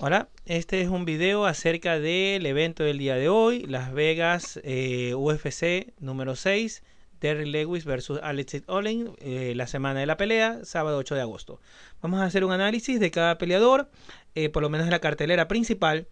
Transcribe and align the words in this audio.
Hola, 0.00 0.28
este 0.44 0.80
es 0.80 0.88
un 0.88 1.04
video 1.04 1.46
acerca 1.46 2.00
del 2.00 2.44
evento 2.46 2.82
del 2.82 2.98
día 2.98 3.14
de 3.14 3.28
hoy, 3.28 3.62
Las 3.62 3.92
Vegas 3.92 4.58
eh, 4.64 5.14
UFC 5.14 5.94
número 6.00 6.34
6, 6.34 6.82
Terry 7.20 7.48
Lewis 7.48 7.84
versus 7.84 8.18
Alex 8.20 8.64
Olin, 8.66 9.12
eh, 9.20 9.52
la 9.54 9.68
semana 9.68 10.00
de 10.00 10.06
la 10.06 10.16
pelea, 10.16 10.64
sábado 10.64 10.98
8 10.98 11.14
de 11.14 11.20
agosto. 11.20 11.60
Vamos 12.02 12.20
a 12.20 12.24
hacer 12.24 12.44
un 12.44 12.50
análisis 12.50 12.98
de 12.98 13.12
cada 13.12 13.38
peleador, 13.38 13.88
eh, 14.34 14.48
por 14.48 14.64
lo 14.64 14.68
menos 14.68 14.88
en 14.88 14.90
la 14.90 14.98
cartelera 14.98 15.46
principal. 15.46 16.08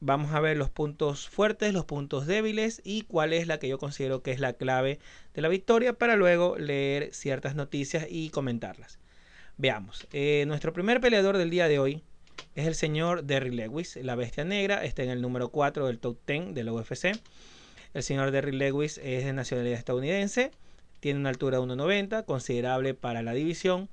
Vamos 0.00 0.34
a 0.34 0.40
ver 0.40 0.58
los 0.58 0.68
puntos 0.68 1.26
fuertes, 1.30 1.72
los 1.72 1.86
puntos 1.86 2.26
débiles 2.26 2.82
y 2.84 3.02
cuál 3.02 3.32
es 3.32 3.46
la 3.46 3.58
que 3.58 3.68
yo 3.68 3.78
considero 3.78 4.22
que 4.22 4.32
es 4.32 4.38
la 4.38 4.52
clave 4.52 4.98
de 5.32 5.40
la 5.40 5.48
victoria 5.48 5.94
para 5.94 6.16
luego 6.16 6.58
leer 6.58 7.14
ciertas 7.14 7.54
noticias 7.54 8.06
y 8.06 8.28
comentarlas. 8.28 8.98
Veamos, 9.56 10.06
nuestro 10.46 10.74
primer 10.74 11.00
peleador 11.00 11.38
del 11.38 11.48
día 11.48 11.68
de 11.68 11.78
hoy 11.78 12.02
es 12.54 12.66
el 12.66 12.74
señor 12.74 13.24
Derry 13.24 13.50
Lewis, 13.50 13.96
la 13.96 14.14
bestia 14.14 14.44
negra, 14.44 14.84
está 14.84 15.02
en 15.02 15.10
el 15.10 15.20
número 15.20 15.48
4 15.48 15.86
del 15.86 15.98
top 15.98 16.16
10 16.26 16.54
de 16.54 16.64
la 16.64 16.72
UFC. 16.72 17.12
El 17.94 18.02
señor 18.02 18.30
Derry 18.30 18.52
Lewis 18.52 18.98
es 18.98 19.24
de 19.24 19.32
nacionalidad 19.32 19.78
estadounidense, 19.78 20.50
tiene 21.00 21.20
una 21.20 21.28
altura 21.28 21.58
de 21.58 21.64
1,90, 21.64 22.24
considerable 22.24 22.94
para 22.94 23.22
la 23.22 23.34
división. 23.34 23.88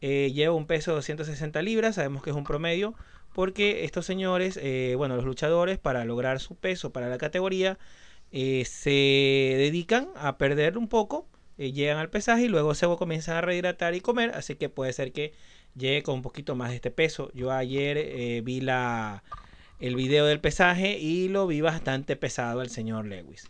Eh, 0.00 0.32
lleva 0.34 0.54
un 0.54 0.66
peso 0.66 0.92
de 0.92 0.96
260 0.96 1.62
libras, 1.62 1.96
sabemos 1.96 2.22
que 2.22 2.30
es 2.30 2.36
un 2.36 2.44
promedio, 2.44 2.94
porque 3.34 3.84
estos 3.84 4.06
señores, 4.06 4.58
eh, 4.62 4.94
bueno, 4.96 5.16
los 5.16 5.24
luchadores, 5.24 5.78
para 5.78 6.04
lograr 6.04 6.40
su 6.40 6.54
peso 6.54 6.92
para 6.92 7.08
la 7.08 7.18
categoría, 7.18 7.78
eh, 8.32 8.64
se 8.64 8.90
dedican 8.90 10.08
a 10.16 10.38
perder 10.38 10.78
un 10.78 10.88
poco, 10.88 11.26
llegan 11.58 11.98
al 11.98 12.10
pesaje 12.10 12.44
y 12.44 12.48
luego 12.48 12.74
se 12.74 12.86
comienzan 12.86 13.36
a 13.36 13.40
rehidratar 13.40 13.94
y 13.94 14.00
comer, 14.00 14.30
así 14.34 14.56
que 14.56 14.68
puede 14.68 14.92
ser 14.92 15.12
que 15.12 15.32
llegue 15.76 16.02
con 16.02 16.16
un 16.16 16.22
poquito 16.22 16.54
más 16.54 16.70
de 16.70 16.76
este 16.76 16.90
peso. 16.90 17.30
Yo 17.34 17.52
ayer 17.52 17.98
eh, 17.98 18.40
vi 18.44 18.60
la, 18.60 19.22
el 19.78 19.94
video 19.94 20.26
del 20.26 20.40
pesaje 20.40 20.98
y 20.98 21.28
lo 21.28 21.46
vi 21.46 21.60
bastante 21.60 22.16
pesado 22.16 22.62
el 22.62 22.70
señor 22.70 23.06
Lewis. 23.06 23.48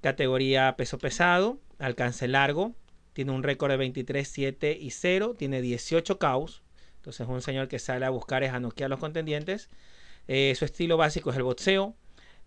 Categoría 0.00 0.76
peso 0.76 0.98
pesado, 0.98 1.58
alcance 1.78 2.28
largo, 2.28 2.74
tiene 3.12 3.32
un 3.32 3.42
récord 3.42 3.70
de 3.70 3.78
23, 3.78 4.28
7 4.28 4.78
y 4.80 4.90
0, 4.90 5.34
tiene 5.36 5.60
18 5.60 6.18
caos. 6.18 6.62
Entonces 6.96 7.22
es 7.22 7.28
un 7.28 7.42
señor 7.42 7.68
que 7.68 7.78
sale 7.78 8.04
a 8.04 8.10
buscar 8.10 8.44
es 8.44 8.52
a 8.52 8.60
noquear 8.60 8.86
a 8.86 8.90
los 8.90 9.00
contendientes. 9.00 9.70
Eh, 10.28 10.54
su 10.56 10.64
estilo 10.64 10.96
básico 10.96 11.30
es 11.30 11.36
el 11.36 11.42
boxeo. 11.42 11.96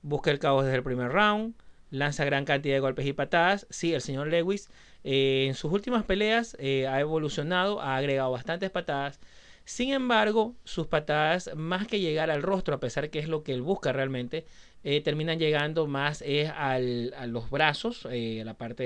Busca 0.01 0.31
el 0.31 0.39
caos 0.39 0.63
desde 0.63 0.77
el 0.77 0.83
primer 0.83 1.11
round. 1.11 1.55
Lanza 1.89 2.23
gran 2.23 2.45
cantidad 2.45 2.75
de 2.75 2.79
golpes 2.79 3.05
y 3.05 3.13
patadas. 3.13 3.67
Sí, 3.69 3.93
el 3.93 4.01
señor 4.01 4.27
Lewis 4.27 4.69
eh, 5.03 5.45
en 5.47 5.55
sus 5.55 5.71
últimas 5.71 6.03
peleas 6.03 6.55
eh, 6.59 6.87
ha 6.87 6.99
evolucionado, 6.99 7.81
ha 7.81 7.97
agregado 7.97 8.31
bastantes 8.31 8.69
patadas. 8.69 9.19
Sin 9.65 9.93
embargo, 9.93 10.55
sus 10.63 10.87
patadas, 10.87 11.51
más 11.55 11.87
que 11.87 11.99
llegar 11.99 12.31
al 12.31 12.41
rostro, 12.43 12.75
a 12.75 12.79
pesar 12.79 13.09
que 13.09 13.19
es 13.19 13.27
lo 13.27 13.43
que 13.43 13.53
él 13.53 13.61
busca 13.61 13.93
realmente, 13.93 14.45
eh, 14.83 15.01
terminan 15.01 15.39
llegando 15.39 15.87
más 15.87 16.23
a 16.55 16.79
los 16.79 17.49
brazos, 17.49 18.05
a 18.05 18.09
la 18.43 18.55
parte 18.55 18.83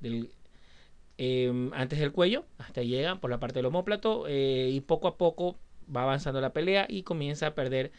del, 0.00 0.30
em, 1.18 1.72
antes 1.74 1.98
del 1.98 2.12
cuello, 2.12 2.46
hasta 2.58 2.82
llegan 2.82 3.20
por 3.20 3.30
la 3.30 3.38
parte 3.38 3.58
del 3.58 3.66
homóplato 3.66 4.26
y 4.28 4.80
poco 4.80 5.08
a 5.08 5.16
poco 5.16 5.58
va 5.94 6.02
avanzando 6.02 6.40
la 6.40 6.52
pelea 6.52 6.86
y 6.88 7.02
comienza 7.02 7.48
a 7.48 7.54
perder 7.54 7.92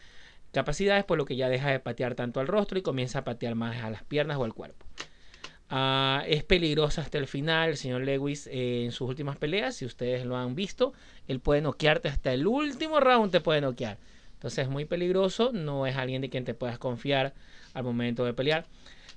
capacidades, 0.52 1.04
por 1.04 1.18
lo 1.18 1.24
que 1.24 1.36
ya 1.36 1.48
deja 1.48 1.70
de 1.70 1.80
patear 1.80 2.14
tanto 2.14 2.40
al 2.40 2.46
rostro 2.48 2.78
y 2.78 2.82
comienza 2.82 3.20
a 3.20 3.24
patear 3.24 3.54
más 3.54 3.82
a 3.82 3.90
las 3.90 4.02
piernas 4.04 4.38
o 4.38 4.44
al 4.44 4.54
cuerpo. 4.54 4.86
Ah, 5.70 6.24
es 6.26 6.44
peligroso 6.44 7.00
hasta 7.00 7.18
el 7.18 7.26
final. 7.26 7.70
El 7.70 7.76
señor 7.76 8.02
Lewis 8.02 8.46
eh, 8.46 8.84
en 8.84 8.92
sus 8.92 9.08
últimas 9.08 9.36
peleas, 9.36 9.76
si 9.76 9.84
ustedes 9.84 10.24
lo 10.24 10.36
han 10.36 10.54
visto, 10.54 10.92
él 11.26 11.40
puede 11.40 11.60
noquearte 11.60 12.08
hasta 12.08 12.32
el 12.32 12.46
último 12.46 13.00
round, 13.00 13.30
te 13.30 13.40
puede 13.40 13.60
noquear. 13.60 13.98
Entonces 14.34 14.60
es 14.66 14.70
muy 14.70 14.84
peligroso, 14.84 15.50
no 15.52 15.86
es 15.86 15.96
alguien 15.96 16.22
de 16.22 16.30
quien 16.30 16.44
te 16.44 16.54
puedas 16.54 16.78
confiar 16.78 17.34
al 17.74 17.84
momento 17.84 18.24
de 18.24 18.32
pelear. 18.32 18.66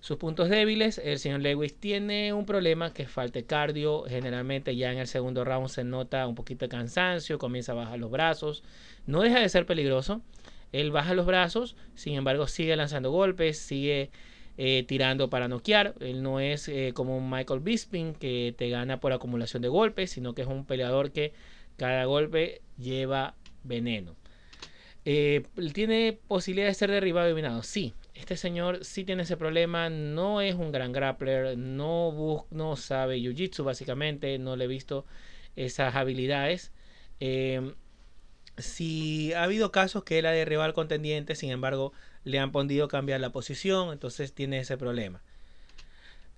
Sus 0.01 0.17
puntos 0.17 0.49
débiles, 0.49 0.97
el 0.97 1.19
señor 1.19 1.41
Lewis 1.41 1.75
tiene 1.75 2.33
un 2.33 2.47
problema 2.47 2.91
que 2.91 3.03
es 3.03 3.09
falta 3.09 3.39
cardio. 3.43 4.03
Generalmente 4.07 4.75
ya 4.75 4.91
en 4.91 4.97
el 4.97 5.05
segundo 5.05 5.45
round 5.45 5.69
se 5.69 5.83
nota 5.83 6.25
un 6.25 6.33
poquito 6.33 6.65
de 6.65 6.69
cansancio, 6.69 7.37
comienza 7.37 7.73
a 7.73 7.75
bajar 7.75 7.99
los 7.99 8.09
brazos. 8.09 8.63
No 9.05 9.21
deja 9.21 9.39
de 9.39 9.47
ser 9.47 9.67
peligroso. 9.67 10.21
Él 10.71 10.89
baja 10.89 11.13
los 11.13 11.27
brazos, 11.27 11.75
sin 11.93 12.15
embargo 12.15 12.47
sigue 12.47 12.75
lanzando 12.75 13.11
golpes, 13.11 13.59
sigue 13.59 14.09
eh, 14.57 14.83
tirando 14.87 15.29
para 15.29 15.47
noquear. 15.47 15.95
Él 15.99 16.21
no 16.21 16.39
es 16.39 16.67
eh, 16.67 16.91
como 16.93 17.17
un 17.17 17.29
Michael 17.29 17.61
Bisping 17.61 18.13
que 18.13 18.53
te 18.57 18.69
gana 18.69 18.99
por 18.99 19.13
acumulación 19.13 19.61
de 19.61 19.69
golpes, 19.69 20.11
sino 20.11 20.33
que 20.33 20.41
es 20.43 20.47
un 20.47 20.65
peleador 20.65 21.11
que 21.11 21.33
cada 21.77 22.05
golpe 22.05 22.61
lleva 22.77 23.35
veneno. 23.63 24.15
Eh, 25.05 25.43
tiene 25.73 26.19
posibilidad 26.27 26.67
de 26.67 26.73
ser 26.73 26.91
derribado 26.91 27.27
y 27.27 27.31
eliminado. 27.31 27.63
Sí, 27.63 27.93
este 28.13 28.37
señor 28.37 28.83
sí 28.85 29.03
tiene 29.03 29.23
ese 29.23 29.37
problema. 29.37 29.89
No 29.89 30.41
es 30.41 30.55
un 30.55 30.71
gran 30.71 30.91
grappler, 30.91 31.57
no, 31.57 32.45
no 32.51 32.75
sabe 32.75 33.17
jiu-jitsu 33.19 33.63
básicamente, 33.63 34.37
no 34.37 34.55
le 34.55 34.65
he 34.65 34.67
visto 34.67 35.05
esas 35.55 35.95
habilidades. 35.95 36.71
si 38.57 39.33
ha 39.33 39.43
habido 39.43 39.71
casos 39.71 40.03
que 40.03 40.19
él 40.19 40.25
ha 40.25 40.31
derribado 40.31 40.65
al 40.65 40.73
contendiente, 40.73 41.35
sin 41.35 41.51
embargo, 41.51 41.93
le 42.23 42.39
han 42.39 42.51
podido 42.51 42.87
cambiar 42.87 43.19
la 43.19 43.31
posición, 43.31 43.91
entonces 43.91 44.33
tiene 44.33 44.59
ese 44.59 44.77
problema. 44.77 45.21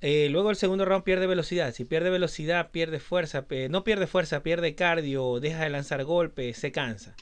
Eh, 0.01 0.27
luego 0.29 0.49
el 0.49 0.57
segundo 0.57 0.83
round 0.83 1.05
pierde 1.05 1.27
velocidad. 1.27 1.73
Si 1.73 1.85
pierde 1.85 2.09
velocidad, 2.09 2.71
pierde 2.71 2.99
fuerza. 2.99 3.45
no 3.69 3.83
pierde 3.85 4.05
fuerza, 4.05 4.43
pierde 4.43 4.75
cardio, 4.75 5.39
deja 5.39 5.63
de 5.63 5.69
lanzar 5.69 6.03
golpes, 6.03 6.57
se 6.57 6.73
cansa. 6.73 7.15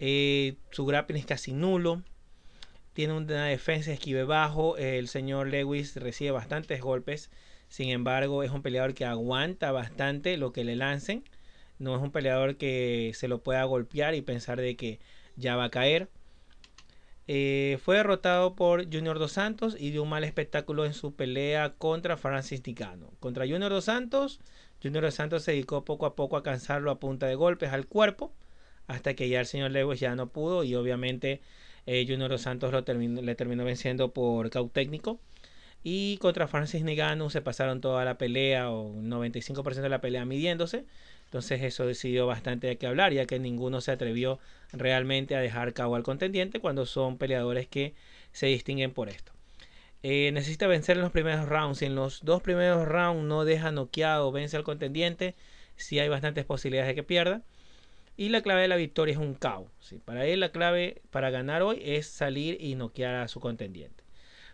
Eh, 0.00 0.56
su 0.70 0.86
grappling 0.86 1.18
es 1.20 1.26
casi 1.26 1.52
nulo. 1.52 2.02
Tiene 2.94 3.12
una 3.14 3.46
defensa 3.46 3.92
esquive 3.92 4.24
bajo. 4.24 4.78
el 4.78 5.08
señor 5.08 5.48
Lewis 5.48 5.94
recibe 5.96 6.30
bastantes 6.30 6.80
golpes. 6.80 7.30
Sin 7.68 7.90
embargo, 7.90 8.42
es 8.42 8.50
un 8.50 8.62
peleador 8.62 8.94
que 8.94 9.04
aguanta 9.04 9.72
bastante 9.72 10.38
lo 10.38 10.52
que 10.52 10.64
le 10.64 10.76
lancen. 10.76 11.24
No 11.78 11.94
es 11.96 12.02
un 12.02 12.12
peleador 12.12 12.56
que 12.56 13.12
se 13.14 13.28
lo 13.28 13.42
pueda 13.42 13.64
golpear 13.64 14.14
y 14.14 14.22
pensar 14.22 14.58
de 14.60 14.76
que 14.76 15.00
ya 15.36 15.56
va 15.56 15.64
a 15.64 15.70
caer. 15.70 16.08
Eh, 17.28 17.78
fue 17.82 17.96
derrotado 17.96 18.54
por 18.54 18.84
Junior 18.84 19.18
Dos 19.18 19.32
Santos 19.32 19.76
y 19.78 19.90
dio 19.90 20.04
un 20.04 20.08
mal 20.08 20.22
espectáculo 20.22 20.84
en 20.84 20.94
su 20.94 21.14
pelea 21.14 21.74
contra 21.74 22.16
Francis 22.16 22.62
Ticano. 22.62 23.10
Contra 23.18 23.46
Junior 23.46 23.70
Dos 23.70 23.86
Santos, 23.86 24.40
Junior 24.82 25.04
Dos 25.04 25.14
Santos 25.14 25.42
se 25.42 25.52
dedicó 25.52 25.84
poco 25.84 26.06
a 26.06 26.14
poco 26.14 26.36
a 26.36 26.42
cansarlo 26.42 26.90
a 26.90 27.00
punta 27.00 27.26
de 27.26 27.34
golpes 27.34 27.72
al 27.72 27.86
cuerpo, 27.86 28.32
hasta 28.86 29.14
que 29.14 29.28
ya 29.28 29.40
el 29.40 29.46
señor 29.46 29.72
Lewis 29.72 29.98
ya 30.00 30.14
no 30.14 30.28
pudo 30.28 30.62
y 30.62 30.76
obviamente 30.76 31.40
eh, 31.86 32.04
Junior 32.08 32.30
Dos 32.30 32.42
Santos 32.42 32.72
lo 32.72 32.82
le 32.82 33.34
terminó 33.34 33.64
venciendo 33.64 34.12
por 34.12 34.50
caut 34.50 34.72
técnico. 34.72 35.20
Y 35.82 36.16
contra 36.18 36.48
Francis 36.48 36.82
Ngannou 36.82 37.30
se 37.30 37.42
pasaron 37.42 37.80
toda 37.80 38.04
la 38.04 38.18
pelea 38.18 38.70
o 38.70 38.92
95% 38.94 39.82
de 39.82 39.88
la 39.88 40.00
pelea 40.00 40.24
midiéndose. 40.24 40.84
Entonces 41.26 41.62
eso 41.62 41.86
decidió 41.86 42.26
bastante 42.26 42.66
de 42.66 42.78
qué 42.78 42.86
hablar, 42.86 43.12
ya 43.12 43.26
que 43.26 43.38
ninguno 43.38 43.80
se 43.80 43.92
atrevió 43.92 44.38
realmente 44.72 45.36
a 45.36 45.40
dejar 45.40 45.74
cabo 45.74 45.96
al 45.96 46.02
contendiente 46.02 46.60
cuando 46.60 46.86
son 46.86 47.18
peleadores 47.18 47.68
que 47.68 47.94
se 48.32 48.46
distinguen 48.46 48.92
por 48.92 49.08
esto. 49.08 49.32
Eh, 50.02 50.30
necesita 50.32 50.66
vencer 50.66 50.96
en 50.96 51.02
los 51.02 51.12
primeros 51.12 51.48
rounds. 51.48 51.78
Si 51.78 51.84
en 51.84 51.96
los 51.96 52.24
dos 52.24 52.42
primeros 52.42 52.86
rounds 52.86 53.24
no 53.24 53.44
deja 53.44 53.72
noqueado 53.72 54.30
vence 54.30 54.56
al 54.56 54.62
contendiente, 54.62 55.34
sí 55.76 55.98
hay 55.98 56.08
bastantes 56.08 56.44
posibilidades 56.44 56.88
de 56.88 56.94
que 56.94 57.02
pierda. 57.02 57.42
Y 58.16 58.28
la 58.30 58.40
clave 58.40 58.62
de 58.62 58.68
la 58.68 58.76
victoria 58.76 59.12
es 59.12 59.18
un 59.18 59.34
KO. 59.34 59.70
Para 60.04 60.26
él 60.26 60.40
la 60.40 60.50
clave 60.50 61.02
para 61.10 61.30
ganar 61.30 61.62
hoy 61.62 61.82
es 61.84 62.06
salir 62.06 62.56
y 62.60 62.76
noquear 62.76 63.16
a 63.16 63.28
su 63.28 63.40
contendiente. 63.40 64.04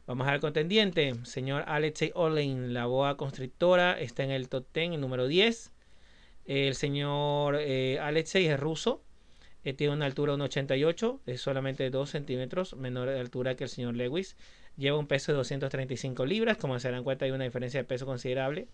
Vamos 0.07 0.27
al 0.27 0.41
contendiente. 0.41 1.15
Señor 1.25 1.65
Alexei 1.67 2.13
Olin, 2.15 2.75
la 2.75 2.87
boa 2.87 3.17
constrictora, 3.17 4.01
está 4.01 4.25
en 4.25 4.31
el 4.33 4.49
top 4.49 4.67
10, 4.73 4.93
el 4.93 5.01
número 5.01 5.29
10. 5.29 5.71
El 6.47 6.75
señor 6.75 7.57
eh, 7.61 7.99
Alexei 8.01 8.47
es 8.47 8.59
ruso. 8.59 9.03
Eh, 9.65 9.75
tiene 9.75 9.93
una 9.93 10.07
altura 10.07 10.37
de 10.37 10.43
1,88. 10.43 11.21
Es 11.27 11.41
solamente 11.41 11.89
2 11.91 12.11
centímetros 12.11 12.75
menor 12.77 13.09
de 13.09 13.21
altura 13.21 13.55
que 13.55 13.65
el 13.65 13.71
señor 13.71 13.95
Lewis. 13.95 14.37
Lleva 14.77 14.99
un 14.99 15.07
peso 15.07 15.33
de 15.33 15.39
235 15.39 16.27
libras. 16.27 16.57
Como 16.57 16.79
se 16.79 16.91
dan 16.91 17.05
cuenta, 17.05 17.25
hay 17.25 17.31
una 17.31 17.45
diferencia 17.45 17.81
de 17.81 17.85
peso 17.85 18.07
considerable. 18.07 18.69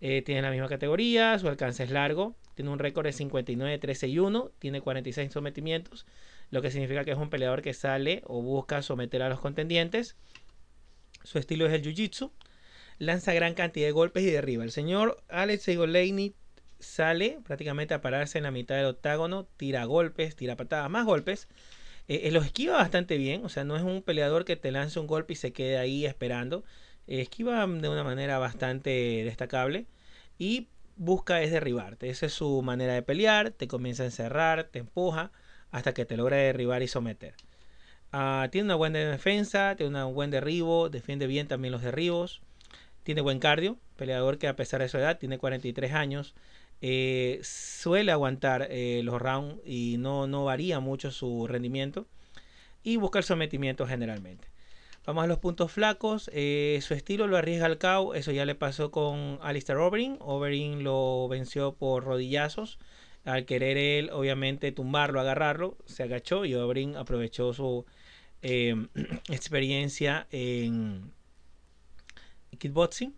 Eh, 0.00 0.22
tiene 0.22 0.42
la 0.42 0.50
misma 0.50 0.68
categoría. 0.68 1.38
Su 1.38 1.48
alcance 1.48 1.82
es 1.82 1.90
largo. 1.90 2.36
Tiene 2.54 2.70
un 2.70 2.78
récord 2.78 3.06
de 3.06 3.12
59, 3.12 3.78
13 3.78 4.08
y 4.08 4.18
1. 4.18 4.52
Tiene 4.58 4.80
46 4.80 5.32
sometimientos. 5.32 6.06
Lo 6.50 6.62
que 6.62 6.70
significa 6.70 7.04
que 7.04 7.10
es 7.10 7.18
un 7.18 7.30
peleador 7.30 7.62
que 7.62 7.74
sale 7.74 8.22
o 8.26 8.42
busca 8.42 8.82
someter 8.82 9.22
a 9.22 9.28
los 9.28 9.40
contendientes. 9.40 10.16
Su 11.24 11.38
estilo 11.38 11.66
es 11.66 11.72
el 11.72 11.82
jiu-jitsu. 11.82 12.30
Lanza 12.98 13.32
gran 13.34 13.54
cantidad 13.54 13.86
de 13.86 13.92
golpes 13.92 14.22
y 14.22 14.30
derriba. 14.30 14.62
El 14.62 14.70
señor 14.70 15.24
Alexei 15.28 15.74
Goleini 15.74 16.34
sale 16.78 17.40
prácticamente 17.44 17.94
a 17.94 18.00
pararse 18.00 18.38
en 18.38 18.44
la 18.44 18.50
mitad 18.50 18.76
del 18.76 18.86
octágono, 18.86 19.46
tira 19.56 19.84
golpes, 19.84 20.36
tira 20.36 20.56
patadas, 20.56 20.90
más 20.90 21.04
golpes. 21.06 21.48
Eh, 22.08 22.22
eh, 22.24 22.30
los 22.32 22.44
esquiva 22.44 22.76
bastante 22.76 23.16
bien, 23.16 23.44
o 23.44 23.48
sea, 23.48 23.64
no 23.64 23.76
es 23.76 23.82
un 23.82 24.02
peleador 24.02 24.44
que 24.44 24.56
te 24.56 24.70
lance 24.70 25.00
un 25.00 25.06
golpe 25.06 25.32
y 25.34 25.36
se 25.36 25.52
quede 25.52 25.78
ahí 25.78 26.06
esperando. 26.06 26.64
Eh, 27.06 27.20
esquiva 27.20 27.66
de 27.66 27.88
una 27.88 28.04
manera 28.04 28.38
bastante 28.38 28.90
destacable 29.24 29.86
y 30.38 30.68
busca 30.96 31.42
es 31.42 31.50
derribarte. 31.50 32.10
Esa 32.10 32.26
es 32.26 32.32
su 32.34 32.62
manera 32.62 32.94
de 32.94 33.02
pelear, 33.02 33.50
te 33.50 33.68
comienza 33.68 34.02
a 34.02 34.06
encerrar, 34.06 34.64
te 34.64 34.80
empuja 34.80 35.32
hasta 35.70 35.94
que 35.94 36.04
te 36.04 36.16
logra 36.16 36.36
derribar 36.36 36.82
y 36.82 36.88
someter. 36.88 37.34
Ah, 38.12 38.48
tiene 38.52 38.66
una 38.66 38.76
buena 38.76 38.98
defensa, 39.00 39.74
tiene 39.76 40.04
un 40.04 40.14
buen 40.14 40.30
derribo, 40.30 40.88
defiende 40.88 41.26
bien 41.26 41.48
también 41.48 41.72
los 41.72 41.82
derribos. 41.82 42.42
Tiene 43.02 43.20
buen 43.22 43.40
cardio, 43.40 43.76
peleador 43.96 44.38
que 44.38 44.48
a 44.48 44.56
pesar 44.56 44.80
de 44.80 44.88
su 44.88 44.98
edad 44.98 45.18
tiene 45.18 45.38
43 45.38 45.92
años. 45.92 46.34
Eh, 46.80 47.40
suele 47.42 48.12
aguantar 48.12 48.66
eh, 48.70 49.00
los 49.04 49.20
rounds 49.20 49.60
y 49.64 49.96
no, 49.98 50.26
no 50.26 50.44
varía 50.44 50.80
mucho 50.80 51.10
su 51.10 51.46
rendimiento. 51.46 52.06
Y 52.82 52.96
busca 52.96 53.18
el 53.18 53.24
sometimiento 53.24 53.86
generalmente. 53.86 54.48
Vamos 55.06 55.24
a 55.24 55.26
los 55.26 55.38
puntos 55.38 55.72
flacos. 55.72 56.30
Eh, 56.32 56.78
su 56.82 56.94
estilo 56.94 57.26
lo 57.26 57.36
arriesga 57.36 57.66
al 57.66 57.78
KO. 57.78 58.14
Eso 58.14 58.32
ya 58.32 58.44
le 58.44 58.54
pasó 58.54 58.90
con 58.90 59.38
Alistair 59.42 59.78
Overeem. 59.78 60.16
Overeem 60.20 60.80
lo 60.80 61.28
venció 61.28 61.74
por 61.74 62.04
rodillazos. 62.04 62.78
Al 63.24 63.46
querer 63.46 63.78
él, 63.78 64.10
obviamente, 64.10 64.70
tumbarlo, 64.72 65.20
agarrarlo, 65.20 65.78
se 65.86 66.02
agachó 66.02 66.44
y 66.44 66.54
Overeem 66.54 66.96
aprovechó 66.96 67.54
su 67.54 67.86
experiencia 68.42 70.26
en 70.30 71.10
kickboxing. 72.58 73.14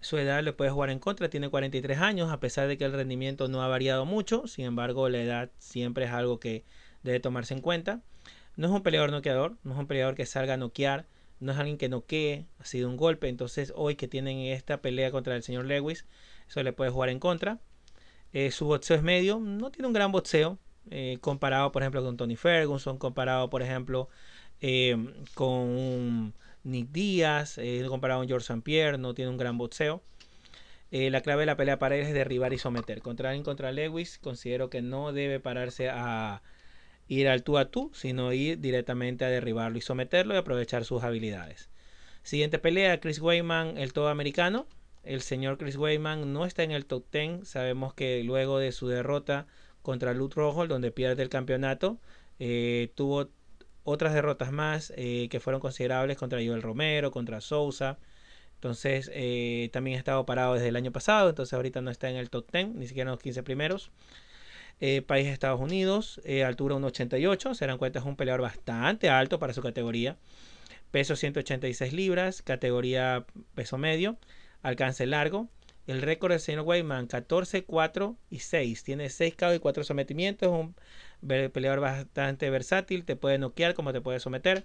Su 0.00 0.16
edad 0.16 0.42
le 0.42 0.52
puede 0.52 0.70
jugar 0.70 0.90
en 0.90 1.00
contra, 1.00 1.28
tiene 1.28 1.48
43 1.48 1.98
años, 1.98 2.30
a 2.30 2.38
pesar 2.40 2.68
de 2.68 2.78
que 2.78 2.84
el 2.84 2.92
rendimiento 2.92 3.48
no 3.48 3.62
ha 3.62 3.68
variado 3.68 4.04
mucho. 4.06 4.46
Sin 4.46 4.64
embargo, 4.64 5.08
la 5.08 5.18
edad 5.18 5.50
siempre 5.58 6.04
es 6.04 6.12
algo 6.12 6.38
que 6.38 6.64
debe 7.02 7.20
tomarse 7.20 7.54
en 7.54 7.60
cuenta. 7.60 8.00
No 8.56 8.66
es 8.68 8.72
un 8.72 8.82
peleador 8.82 9.10
noqueador, 9.10 9.56
no 9.64 9.72
es 9.72 9.78
un 9.78 9.86
peleador 9.86 10.14
que 10.14 10.26
salga 10.26 10.54
a 10.54 10.56
noquear, 10.56 11.06
no 11.40 11.52
es 11.52 11.58
alguien 11.58 11.78
que 11.78 11.88
noquee, 11.88 12.46
ha 12.58 12.64
sido 12.64 12.88
un 12.88 12.96
golpe. 12.96 13.28
Entonces, 13.28 13.72
hoy 13.76 13.96
que 13.96 14.08
tienen 14.08 14.38
esta 14.38 14.80
pelea 14.82 15.10
contra 15.10 15.34
el 15.36 15.42
señor 15.42 15.64
Lewis, 15.66 16.06
eso 16.48 16.62
le 16.62 16.72
puede 16.72 16.90
jugar 16.90 17.08
en 17.08 17.18
contra. 17.18 17.58
Eh, 18.32 18.50
su 18.50 18.66
boxeo 18.66 18.96
es 18.96 19.02
medio, 19.02 19.38
no 19.38 19.70
tiene 19.70 19.86
un 19.88 19.94
gran 19.94 20.12
boxeo, 20.12 20.58
eh, 20.90 21.18
comparado, 21.20 21.72
por 21.72 21.82
ejemplo, 21.82 22.02
con 22.04 22.16
Tony 22.16 22.36
Ferguson, 22.36 22.98
comparado, 22.98 23.50
por 23.50 23.62
ejemplo, 23.62 24.08
eh, 24.60 24.96
con 25.34 26.34
Nick 26.68 26.90
Díaz, 26.90 27.58
comparado 27.88 28.20
con 28.20 28.28
George 28.28 28.44
St. 28.44 28.62
Pierre, 28.62 28.98
no 28.98 29.14
tiene 29.14 29.30
un 29.30 29.38
gran 29.38 29.58
boxeo. 29.58 30.02
la 30.90 31.20
clave 31.22 31.42
de 31.42 31.46
la 31.46 31.56
pelea 31.56 31.78
para 31.78 31.96
él 31.96 32.06
es 32.06 32.12
derribar 32.12 32.52
y 32.52 32.58
someter. 32.58 33.00
Contra 33.02 33.34
él, 33.34 33.42
contra 33.42 33.72
Lewis, 33.72 34.18
considero 34.18 34.70
que 34.70 34.82
no 34.82 35.12
debe 35.12 35.40
pararse 35.40 35.88
a 35.88 36.42
ir 37.08 37.28
al 37.28 37.42
tú 37.42 37.58
a 37.58 37.70
tú, 37.70 37.90
sino 37.94 38.32
ir 38.32 38.60
directamente 38.60 39.24
a 39.24 39.28
derribarlo 39.28 39.78
y 39.78 39.80
someterlo 39.80 40.34
y 40.34 40.36
aprovechar 40.36 40.84
sus 40.84 41.02
habilidades. 41.02 41.70
Siguiente 42.22 42.58
pelea, 42.58 43.00
Chris 43.00 43.20
Weyman, 43.20 43.78
el 43.78 43.92
todo 43.92 44.08
americano. 44.08 44.66
El 45.02 45.22
señor 45.22 45.56
Chris 45.56 45.76
Weyman 45.76 46.34
no 46.34 46.44
está 46.44 46.62
en 46.62 46.72
el 46.72 46.84
top 46.84 47.04
10. 47.10 47.48
Sabemos 47.48 47.94
que 47.94 48.22
luego 48.22 48.58
de 48.58 48.72
su 48.72 48.88
derrota 48.88 49.46
contra 49.80 50.12
Lut 50.12 50.34
Rojo, 50.34 50.66
donde 50.66 50.90
pierde 50.90 51.22
el 51.22 51.30
campeonato, 51.30 51.98
eh, 52.38 52.92
tuvo 52.94 53.30
otras 53.88 54.14
derrotas 54.14 54.52
más 54.52 54.92
eh, 54.96 55.28
que 55.30 55.40
fueron 55.40 55.60
considerables 55.60 56.16
contra 56.16 56.38
Joel 56.44 56.62
Romero, 56.62 57.10
contra 57.10 57.40
Sousa. 57.40 57.98
Entonces 58.54 59.10
eh, 59.14 59.70
también 59.72 59.96
ha 59.96 59.98
estado 59.98 60.26
parado 60.26 60.54
desde 60.54 60.68
el 60.68 60.76
año 60.76 60.90
pasado, 60.90 61.28
entonces 61.28 61.52
ahorita 61.54 61.80
no 61.80 61.90
está 61.90 62.10
en 62.10 62.16
el 62.16 62.28
top 62.28 62.50
10, 62.50 62.74
ni 62.74 62.88
siquiera 62.88 63.08
en 63.08 63.12
los 63.12 63.22
15 63.22 63.42
primeros. 63.44 63.90
Eh, 64.80 65.02
país 65.02 65.26
Estados 65.26 65.60
Unidos, 65.60 66.20
eh, 66.24 66.44
altura 66.44 66.76
1,88. 66.76 67.54
Se 67.54 67.66
dan 67.66 67.78
cuenta, 67.78 67.98
es 67.98 68.04
un 68.04 68.16
peleador 68.16 68.42
bastante 68.42 69.10
alto 69.10 69.38
para 69.38 69.52
su 69.52 69.62
categoría. 69.62 70.16
Peso 70.90 71.16
186 71.16 71.92
libras, 71.92 72.42
categoría 72.42 73.26
peso 73.54 73.78
medio. 73.78 74.16
Alcance 74.62 75.06
largo. 75.06 75.48
El 75.86 76.02
récord 76.02 76.32
del 76.32 76.40
señor 76.40 76.64
Weyman 76.66 77.06
14, 77.06 77.64
4 77.64 78.16
y 78.30 78.40
6. 78.40 78.84
Tiene 78.84 79.08
6 79.10 79.36
KO 79.36 79.54
y 79.54 79.58
4 79.58 79.84
sometimientos. 79.84 80.48
Es 80.48 80.54
un 80.54 80.74
peleador 81.26 81.80
bastante 81.80 82.50
versátil. 82.50 83.04
Te 83.04 83.16
puede 83.16 83.38
noquear 83.38 83.74
como 83.74 83.92
te 83.92 84.00
puede 84.00 84.20
someter. 84.20 84.64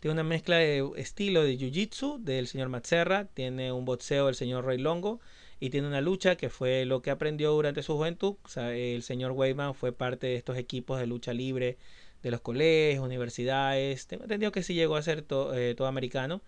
Tiene 0.00 0.12
una 0.12 0.24
mezcla 0.24 0.56
de 0.56 0.88
estilo 0.96 1.42
de 1.42 1.56
jiu-jitsu 1.58 2.18
del 2.18 2.46
señor 2.46 2.68
Matzerra. 2.68 3.26
Tiene 3.26 3.72
un 3.72 3.84
boxeo 3.84 4.26
del 4.26 4.34
señor 4.34 4.64
Roy 4.64 4.78
Longo 4.78 5.20
y 5.58 5.70
tiene 5.70 5.88
una 5.88 6.00
lucha 6.00 6.36
que 6.36 6.50
fue 6.50 6.84
lo 6.84 7.02
que 7.02 7.10
aprendió 7.10 7.52
durante 7.52 7.82
su 7.82 7.94
juventud. 7.94 8.36
el 8.56 9.02
señor 9.02 9.32
Weyman 9.32 9.74
fue 9.74 9.92
parte 9.92 10.26
de 10.26 10.36
estos 10.36 10.58
equipos 10.58 11.00
de 11.00 11.06
lucha 11.06 11.32
libre 11.32 11.78
de 12.22 12.30
los 12.30 12.40
colegios, 12.40 13.04
universidades. 13.04 14.06
Tengo 14.06 14.24
entendido 14.24 14.52
que 14.52 14.62
sí 14.62 14.74
llegó 14.74 14.96
a 14.96 15.02
ser 15.02 15.24
eh, 15.54 15.74
todo 15.76 15.86
americano. 15.88 16.42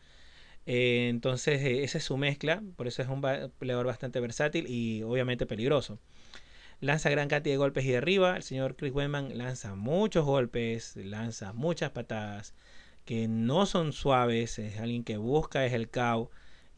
Eh, 0.67 1.09
entonces, 1.09 1.63
eh, 1.63 1.85
esa 1.85 1.99
es 1.99 2.05
su 2.05 2.17
mezcla. 2.17 2.63
Por 2.77 2.87
eso 2.89 3.03
es 3.03 3.09
un 3.09 3.23
peleador 3.59 3.87
bastante 3.87 4.21
versátil 4.21 4.67
y 4.69 5.03
obviamente 5.03 5.47
peligroso. 5.47 5.99
Lanza 6.81 7.11
gran 7.11 7.29
cantidad 7.29 7.55
de 7.55 7.59
golpes 7.59 7.85
y 7.85 7.91
derriba. 7.91 8.37
El 8.37 8.43
señor 8.43 8.77
Chris 8.77 8.93
Weyman 8.93 9.37
lanza 9.37 9.75
muchos 9.75 10.25
golpes, 10.25 10.97
lanza 10.97 11.53
muchas 11.53 11.91
patadas 11.91 12.55
que 13.05 13.27
no 13.29 13.67
son 13.67 13.93
suaves. 13.93 14.59
Es 14.59 14.79
alguien 14.79 15.05
que 15.05 15.17
busca, 15.17 15.67
es 15.67 15.73
el 15.73 15.91
caos 15.91 16.29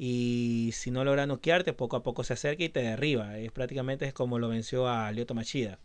y 0.02 0.70
si 0.72 0.90
no 0.90 1.04
logra 1.04 1.26
noquearte, 1.26 1.74
poco 1.74 1.96
a 1.96 2.02
poco 2.02 2.24
se 2.24 2.32
acerca 2.32 2.64
y 2.64 2.70
te 2.70 2.80
derriba. 2.80 3.36
Es 3.38 3.52
prácticamente 3.52 4.06
es 4.06 4.14
como 4.14 4.38
lo 4.38 4.48
venció 4.48 4.88
a 4.88 5.12
Lyoto 5.12 5.34
Machida. 5.34 5.78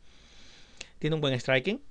Tiene 1.00 1.16
un 1.16 1.22
buen 1.22 1.38
striking, 1.38 1.82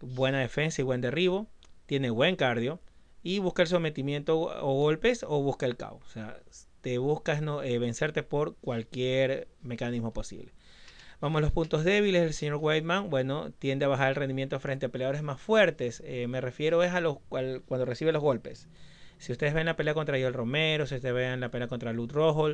buena 0.00 0.38
defensa 0.38 0.80
y 0.80 0.84
buen 0.84 1.00
derribo. 1.00 1.48
Tiene 1.86 2.10
buen 2.10 2.36
cardio 2.36 2.78
y 3.24 3.40
busca 3.40 3.62
el 3.62 3.68
sometimiento 3.68 4.38
o 4.38 4.74
golpes 4.74 5.24
o 5.24 5.42
busca 5.42 5.66
el 5.66 5.76
caos. 5.76 6.04
O 6.06 6.08
sea, 6.08 6.38
te 6.82 6.98
buscas 6.98 7.42
no, 7.42 7.64
eh, 7.64 7.80
vencerte 7.80 8.22
por 8.22 8.54
cualquier 8.58 9.48
mecanismo 9.62 10.12
posible. 10.12 10.52
Vamos 11.18 11.38
a 11.38 11.42
los 11.42 11.52
puntos 11.52 11.82
débiles 11.82 12.22
del 12.22 12.34
señor 12.34 12.58
Whiteman. 12.60 13.08
Bueno, 13.08 13.50
tiende 13.50 13.86
a 13.86 13.88
bajar 13.88 14.10
el 14.10 14.16
rendimiento 14.16 14.60
frente 14.60 14.86
a 14.86 14.88
peleadores 14.90 15.22
más 15.22 15.40
fuertes. 15.40 16.02
Eh, 16.04 16.26
me 16.26 16.42
refiero 16.42 16.82
es 16.82 16.92
a 16.92 17.00
los 17.00 17.18
cuando 17.28 17.86
recibe 17.86 18.12
los 18.12 18.22
golpes. 18.22 18.68
Si 19.16 19.32
ustedes 19.32 19.54
ven 19.54 19.64
la 19.64 19.76
pelea 19.76 19.94
contra 19.94 20.18
Joel 20.18 20.34
Romero, 20.34 20.86
si 20.86 20.94
ustedes 20.96 21.14
ven 21.14 21.40
la 21.40 21.50
pelea 21.50 21.68
contra 21.68 21.94
Lut 21.94 22.12
Rojo, 22.12 22.48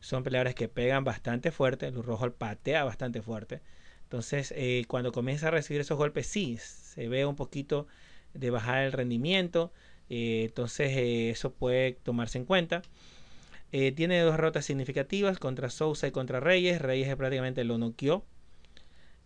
son 0.00 0.24
peleadores 0.24 0.56
que 0.56 0.66
pegan 0.68 1.04
bastante 1.04 1.52
fuerte. 1.52 1.92
Lut 1.92 2.06
Rojo 2.06 2.32
patea 2.32 2.82
bastante 2.82 3.22
fuerte. 3.22 3.60
Entonces, 4.02 4.52
eh, 4.56 4.84
cuando 4.88 5.12
comienza 5.12 5.48
a 5.48 5.50
recibir 5.52 5.80
esos 5.80 5.96
golpes, 5.96 6.26
sí, 6.26 6.56
se 6.58 7.08
ve 7.08 7.24
un 7.24 7.36
poquito 7.36 7.86
de 8.34 8.50
bajar 8.50 8.82
el 8.82 8.92
rendimiento. 8.92 9.72
Eh, 10.10 10.42
entonces, 10.46 10.90
eso 10.96 11.52
puede 11.52 11.92
tomarse 11.92 12.38
en 12.38 12.46
cuenta. 12.46 12.82
Tiene 13.70 14.20
dos 14.20 14.32
derrotas 14.32 14.64
significativas 14.64 15.38
contra 15.38 15.70
Sousa 15.70 16.06
y 16.06 16.10
contra 16.10 16.40
Reyes. 16.40 16.80
Reyes 16.80 17.14
prácticamente 17.16 17.64
lo 17.64 17.78
noqueó. 17.78 18.24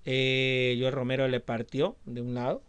Joel 0.04 0.92
Romero 0.92 1.28
le 1.28 1.40
partió 1.40 1.96
de 2.06 2.20
un 2.20 2.34
lado 2.34 2.62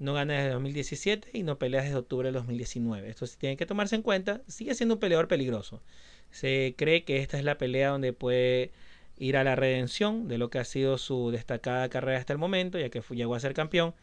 no 0.00 0.14
gana 0.14 0.34
desde 0.34 0.50
2017 0.50 1.30
y 1.34 1.42
no 1.42 1.58
pelea 1.58 1.82
desde 1.82 1.96
octubre 1.96 2.28
de 2.28 2.32
2019. 2.32 3.08
Esto 3.08 3.26
sí 3.26 3.36
tiene 3.38 3.56
que 3.56 3.66
tomarse 3.66 3.94
en 3.94 4.02
cuenta. 4.02 4.40
Sigue 4.48 4.74
siendo 4.74 4.94
un 4.94 5.00
peleador 5.00 5.28
peligroso. 5.28 5.82
Se 6.30 6.74
cree 6.76 7.04
que 7.04 7.18
esta 7.18 7.38
es 7.38 7.44
la 7.44 7.58
pelea 7.58 7.90
donde 7.90 8.14
puede 8.14 8.72
ir 9.18 9.36
a 9.36 9.44
la 9.44 9.56
redención 9.56 10.26
de 10.26 10.38
lo 10.38 10.48
que 10.48 10.58
ha 10.58 10.64
sido 10.64 10.96
su 10.96 11.30
destacada 11.30 11.90
carrera 11.90 12.18
hasta 12.18 12.32
el 12.32 12.38
momento, 12.38 12.78
ya 12.78 12.88
que 12.88 13.02
llegó 13.10 13.34
a 13.34 13.40
ser 13.40 13.52
campeón. 13.52 13.94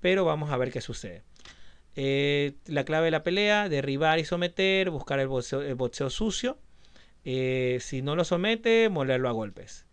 Pero 0.00 0.24
vamos 0.24 0.50
a 0.50 0.56
ver 0.56 0.72
qué 0.72 0.80
sucede. 0.80 1.22
Eh, 1.96 2.52
la 2.66 2.84
clave 2.84 3.06
de 3.06 3.10
la 3.10 3.22
pelea, 3.22 3.68
derribar 3.70 4.18
y 4.18 4.24
someter, 4.24 4.90
buscar 4.90 5.18
el 5.18 5.28
boxeo, 5.28 6.10
sucio. 6.10 6.58
Eh, 7.24 7.78
si 7.80 8.02
no 8.02 8.14
lo 8.14 8.24
somete, 8.24 8.88
molerlo 8.90 9.28
a 9.28 9.32
golpes. 9.32 9.86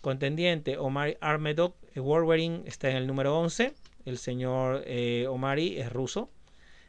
Contendiente 0.00 0.78
Omar 0.78 1.18
Armedok, 1.20 1.76
Wolverine 1.96 2.62
está 2.66 2.88
en 2.88 2.96
el 2.96 3.06
número 3.06 3.38
11. 3.38 3.74
El 4.06 4.18
señor 4.18 4.82
eh, 4.86 5.26
Omari 5.28 5.78
es 5.78 5.92
ruso. 5.92 6.30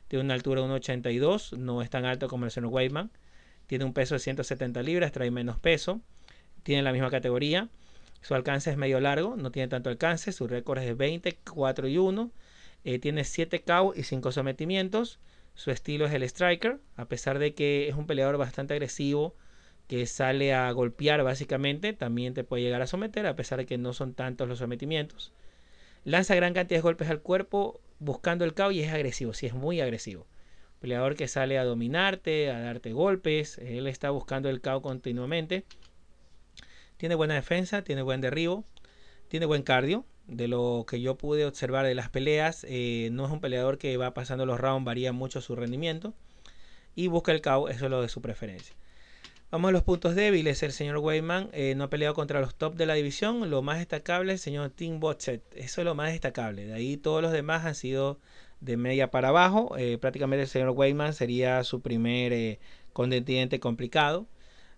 Tiene 0.07 0.23
una 0.25 0.35
altura 0.35 0.61
de 0.61 0.67
1,82. 0.67 1.57
No 1.57 1.81
es 1.81 1.89
tan 1.89 2.05
alto 2.05 2.27
como 2.27 2.45
el 2.45 2.51
señor 2.51 2.71
Weidman. 2.71 3.11
Tiene 3.67 3.85
un 3.85 3.93
peso 3.93 4.15
de 4.15 4.19
170 4.19 4.81
libras. 4.83 5.11
Trae 5.11 5.31
menos 5.31 5.59
peso. 5.59 6.01
Tiene 6.63 6.83
la 6.83 6.93
misma 6.93 7.09
categoría. 7.09 7.69
Su 8.21 8.35
alcance 8.35 8.69
es 8.69 8.77
medio 8.77 8.99
largo. 8.99 9.35
No 9.35 9.51
tiene 9.51 9.67
tanto 9.67 9.89
alcance. 9.89 10.31
Su 10.31 10.47
récord 10.47 10.79
es 10.79 10.85
de 10.85 10.93
20, 10.93 11.37
4 11.53 11.87
y 11.87 11.97
1. 11.97 12.31
Eh, 12.83 12.99
tiene 12.99 13.23
7 13.23 13.61
KO 13.61 13.93
y 13.95 14.03
5 14.03 14.31
sometimientos. 14.31 15.19
Su 15.53 15.71
estilo 15.71 16.05
es 16.05 16.13
el 16.13 16.23
striker. 16.23 16.79
A 16.95 17.05
pesar 17.05 17.39
de 17.39 17.53
que 17.53 17.87
es 17.87 17.95
un 17.95 18.07
peleador 18.07 18.37
bastante 18.37 18.73
agresivo 18.73 19.35
que 19.87 20.05
sale 20.05 20.53
a 20.53 20.71
golpear 20.71 21.21
básicamente, 21.23 21.91
también 21.93 22.33
te 22.33 22.45
puede 22.45 22.63
llegar 22.63 22.81
a 22.81 22.87
someter, 22.87 23.27
a 23.27 23.35
pesar 23.35 23.59
de 23.59 23.65
que 23.65 23.77
no 23.77 23.91
son 23.91 24.13
tantos 24.13 24.47
los 24.47 24.59
sometimientos. 24.59 25.33
Lanza 26.05 26.33
gran 26.33 26.53
cantidad 26.53 26.77
de 26.77 26.81
golpes 26.81 27.09
al 27.09 27.21
cuerpo 27.21 27.81
buscando 27.99 28.45
el 28.45 28.53
KO 28.53 28.71
y 28.71 28.81
es 28.81 28.93
agresivo, 28.93 29.33
sí 29.33 29.47
es 29.47 29.53
muy 29.53 29.81
agresivo. 29.81 30.27
Peleador 30.79 31.15
que 31.15 31.27
sale 31.27 31.59
a 31.59 31.65
dominarte, 31.65 32.49
a 32.49 32.59
darte 32.59 32.93
golpes, 32.93 33.57
él 33.59 33.85
está 33.85 34.09
buscando 34.09 34.49
el 34.49 34.61
KO 34.61 34.81
continuamente. 34.81 35.65
Tiene 36.97 37.15
buena 37.15 37.35
defensa, 37.35 37.83
tiene 37.83 38.01
buen 38.01 38.21
derribo, 38.21 38.63
tiene 39.27 39.45
buen 39.45 39.61
cardio. 39.61 40.05
De 40.27 40.47
lo 40.47 40.85
que 40.87 41.01
yo 41.01 41.15
pude 41.17 41.45
observar 41.45 41.85
de 41.85 41.95
las 41.95 42.09
peleas, 42.09 42.65
eh, 42.69 43.09
no 43.11 43.25
es 43.25 43.31
un 43.31 43.41
peleador 43.41 43.77
que 43.77 43.97
va 43.97 44.13
pasando 44.13 44.45
los 44.45 44.59
rounds, 44.59 44.85
varía 44.85 45.11
mucho 45.11 45.41
su 45.41 45.55
rendimiento. 45.55 46.13
Y 46.95 47.07
busca 47.07 47.31
el 47.31 47.41
KO, 47.41 47.69
eso 47.69 47.85
es 47.85 47.91
lo 47.91 48.01
de 48.01 48.09
su 48.09 48.21
preferencia. 48.21 48.75
Vamos 49.51 49.67
a 49.67 49.71
los 49.73 49.83
puntos 49.83 50.15
débiles. 50.15 50.63
El 50.63 50.71
señor 50.71 50.99
Weyman 50.99 51.49
eh, 51.51 51.75
no 51.75 51.83
ha 51.83 51.89
peleado 51.89 52.15
contra 52.15 52.39
los 52.39 52.55
top 52.55 52.75
de 52.75 52.85
la 52.85 52.93
división. 52.93 53.49
Lo 53.49 53.61
más 53.61 53.79
destacable, 53.79 54.31
el 54.31 54.39
señor 54.39 54.69
Tim 54.69 55.01
Botchet. 55.01 55.43
Eso 55.53 55.81
es 55.81 55.85
lo 55.85 55.93
más 55.93 56.13
destacable. 56.13 56.65
De 56.67 56.73
ahí 56.73 56.95
todos 56.95 57.21
los 57.21 57.33
demás 57.33 57.65
han 57.65 57.75
sido 57.75 58.17
de 58.61 58.77
media 58.77 59.11
para 59.11 59.27
abajo. 59.27 59.75
Eh, 59.77 59.97
prácticamente 59.97 60.43
el 60.43 60.47
señor 60.47 60.69
Weyman 60.69 61.13
sería 61.13 61.65
su 61.65 61.81
primer 61.81 62.31
eh, 62.31 62.59
contendiente 62.93 63.59
complicado. 63.59 64.25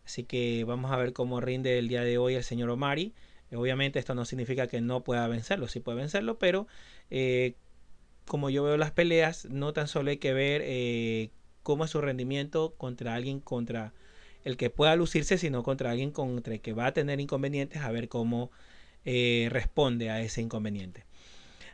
Así 0.06 0.24
que 0.24 0.64
vamos 0.64 0.92
a 0.92 0.98
ver 0.98 1.14
cómo 1.14 1.40
rinde 1.40 1.78
el 1.78 1.88
día 1.88 2.02
de 2.02 2.18
hoy 2.18 2.34
el 2.34 2.44
señor 2.44 2.72
Omari. 2.72 3.14
Obviamente 3.56 4.00
esto 4.00 4.16
no 4.16 4.26
significa 4.26 4.68
que 4.68 4.82
no 4.82 5.04
pueda 5.04 5.28
vencerlo. 5.28 5.68
Sí 5.68 5.80
puede 5.80 5.98
vencerlo, 5.98 6.40
pero 6.40 6.68
como 8.26 8.50
yo 8.50 8.64
veo 8.64 8.78
las 8.78 8.92
peleas, 8.92 9.46
no 9.46 9.74
tan 9.74 9.88
solo 9.88 10.10
hay 10.10 10.18
que 10.18 10.34
ver 10.34 11.32
cómo 11.64 11.86
es 11.86 11.92
su 11.92 12.02
rendimiento 12.02 12.76
contra 12.78 13.16
alguien 13.16 13.40
contra 13.40 13.94
el 14.44 14.58
que 14.58 14.70
pueda 14.70 14.96
lucirse, 14.96 15.38
sino 15.38 15.64
contra 15.64 15.92
alguien 15.92 16.12
contra 16.12 16.54
el 16.54 16.62
que 16.62 16.74
va 16.74 16.88
a 16.88 16.94
tener 16.94 17.20
inconvenientes, 17.20 17.82
a 17.82 17.92
ver 17.92 18.10
cómo 18.10 18.52
eh, 19.06 19.48
responde 19.50 20.10
a 20.10 20.22
ese 20.22 20.42
inconveniente. 20.42 21.06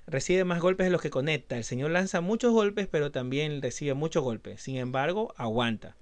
Recibe 0.07 0.43
más 0.43 0.59
golpes 0.59 0.86
de 0.86 0.91
los 0.91 1.01
que 1.01 1.09
conecta. 1.09 1.57
El 1.57 1.63
señor 1.63 1.91
lanza 1.91 2.21
muchos 2.21 2.51
golpes, 2.51 2.88
pero 2.88 3.12
también 3.12 3.62
recibe 3.62 3.93
muchos 3.93 4.24
golpes. 4.24 4.62
Sin 4.62 4.77
embargo, 4.77 5.33
aguanta. 5.38 5.95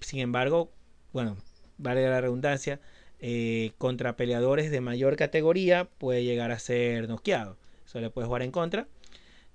Sin 0.00 0.20
embargo, 0.20 0.72
bueno, 1.12 1.36
vale 1.78 2.08
la 2.08 2.20
redundancia, 2.20 2.80
eh, 3.20 3.72
contra 3.78 4.16
peleadores 4.16 4.70
de 4.70 4.80
mayor 4.80 5.16
categoría 5.16 5.88
puede 5.98 6.24
llegar 6.24 6.52
a 6.52 6.58
ser 6.58 7.08
noqueado. 7.08 7.56
Eso 7.86 8.00
le 8.00 8.10
puede 8.10 8.26
jugar 8.26 8.42
en 8.42 8.50
contra. 8.50 8.88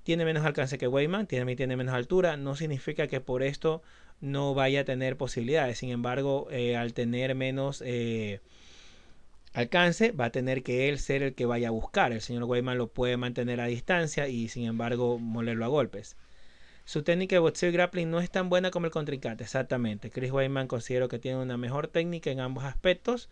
Tiene 0.04 0.26
menos 0.26 0.46
alcance 0.46 0.78
que 0.78 0.88
Weyman, 0.88 1.26
tiene, 1.26 1.56
tiene 1.56 1.76
menos 1.76 1.96
altura. 1.96 2.38
No 2.38 2.56
significa 2.56 3.08
que 3.08 3.22
por 3.22 3.42
esto 3.44 3.82
no 4.22 4.54
vaya 4.54 4.82
a 4.82 4.84
tener 4.86 5.18
posibilidades. 5.18 5.80
Sin 5.80 5.90
embargo, 5.90 6.48
eh, 6.52 6.76
al 6.76 6.94
tener 6.94 7.36
menos 7.36 7.82
eh, 7.86 8.40
alcance, 9.54 10.12
va 10.12 10.26
a 10.26 10.32
tener 10.32 10.64
que 10.64 10.90
él 10.90 11.00
ser 11.00 11.24
el 11.24 11.34
que 11.34 11.46
vaya 11.46 11.70
a 11.70 11.72
buscar. 11.72 12.12
El 12.12 12.22
señor 12.22 12.44
Weyman 12.44 12.78
lo 12.78 12.88
puede 12.88 13.18
mantener 13.18 13.62
a 13.62 13.66
distancia 13.66 14.28
y 14.28 14.48
sin 14.50 14.66
embargo 14.66 15.18
molerlo 15.18 15.66
a 15.66 15.70
golpes. 15.70 16.18
Su 16.86 17.02
técnica 17.02 17.36
de 17.36 17.40
boxeo 17.40 17.70
y 17.70 17.74
grappling 17.74 18.12
no 18.12 18.20
es 18.20 18.30
tan 18.30 18.48
buena 18.48 18.70
como 18.70 18.86
el 18.86 18.92
contrincante, 18.92 19.44
exactamente. 19.44 20.12
Chris 20.12 20.32
Weyman 20.32 20.68
considero 20.68 21.08
que 21.08 21.18
tiene 21.18 21.42
una 21.42 21.58
mejor 21.58 21.88
técnica 21.88 22.30
en 22.30 22.40
ambos 22.40 22.64
aspectos, 22.64 23.28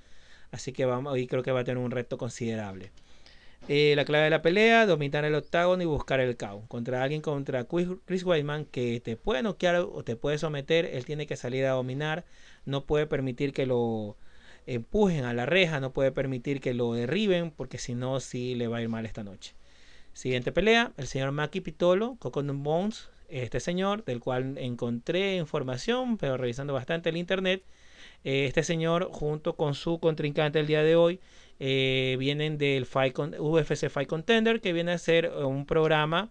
así 0.54 0.72
que 0.72 0.86
vamos, 0.86 1.18
creo 1.28 1.44
que 1.44 1.52
va 1.52 1.62
a 1.62 1.64
tener 1.66 1.84
un 1.84 1.92
reto 1.92 2.18
considerable. 2.18 2.92
Eh, 3.70 3.94
la 3.96 4.04
clave 4.04 4.26
de 4.26 4.30
la 4.30 4.42
pelea, 4.42 4.86
dominar 4.86 5.24
el 5.24 5.36
octágono 5.36 5.82
y 5.84 5.86
buscar 5.86 6.20
el 6.20 6.36
KO. 6.36 6.66
Contra 6.68 7.02
alguien 7.02 7.22
contra 7.22 7.66
Chris 7.66 8.24
Weidman 8.26 8.66
que 8.66 9.00
te 9.00 9.16
puede 9.16 9.42
noquear 9.42 9.78
o 9.78 10.04
te 10.04 10.18
puede 10.18 10.38
someter, 10.38 10.86
él 10.86 11.06
tiene 11.06 11.28
que 11.28 11.38
salir 11.38 11.66
a 11.66 11.72
dominar. 11.72 12.26
No 12.66 12.86
puede 12.86 13.08
permitir 13.08 13.54
que 13.54 13.66
lo 13.66 14.18
empujen 14.66 15.26
a 15.26 15.34
la 15.34 15.46
reja, 15.46 15.80
no 15.80 15.94
puede 15.94 16.12
permitir 16.12 16.60
que 16.62 16.74
lo 16.74 16.94
derriben, 16.94 17.52
porque 17.52 17.78
si 17.78 17.96
no, 17.96 18.20
sí 18.20 18.56
le 18.56 18.68
va 18.68 18.78
a 18.78 18.82
ir 18.82 18.90
mal 18.90 19.06
esta 19.06 19.24
noche. 19.24 19.56
Siguiente 20.14 20.52
pelea, 20.52 20.92
el 20.98 21.08
señor 21.08 21.32
Maki 21.32 21.62
Pitolo, 21.62 22.18
Coconut 22.20 22.62
Bones, 22.62 23.10
este 23.30 23.60
señor, 23.60 24.04
del 24.06 24.20
cual 24.20 24.58
encontré 24.58 25.38
información, 25.38 26.18
pero 26.18 26.38
revisando 26.38 26.74
bastante 26.74 27.10
el 27.10 27.18
internet. 27.18 27.64
Eh, 28.24 28.46
este 28.46 28.64
señor, 28.64 29.10
junto 29.12 29.56
con 29.56 29.76
su 29.76 30.00
contrincante 30.00 30.60
el 30.60 30.68
día 30.68 30.84
de 30.84 30.96
hoy, 30.96 31.20
eh, 31.60 32.18
vienen 32.20 32.58
del 32.58 32.86
Fight 32.86 33.18
UFC 33.18 33.90
Fight 33.90 34.10
Contender, 34.10 34.60
que 34.60 34.74
viene 34.74 34.92
a 34.92 34.98
ser 34.98 35.30
un 35.30 35.66
programa 35.66 36.30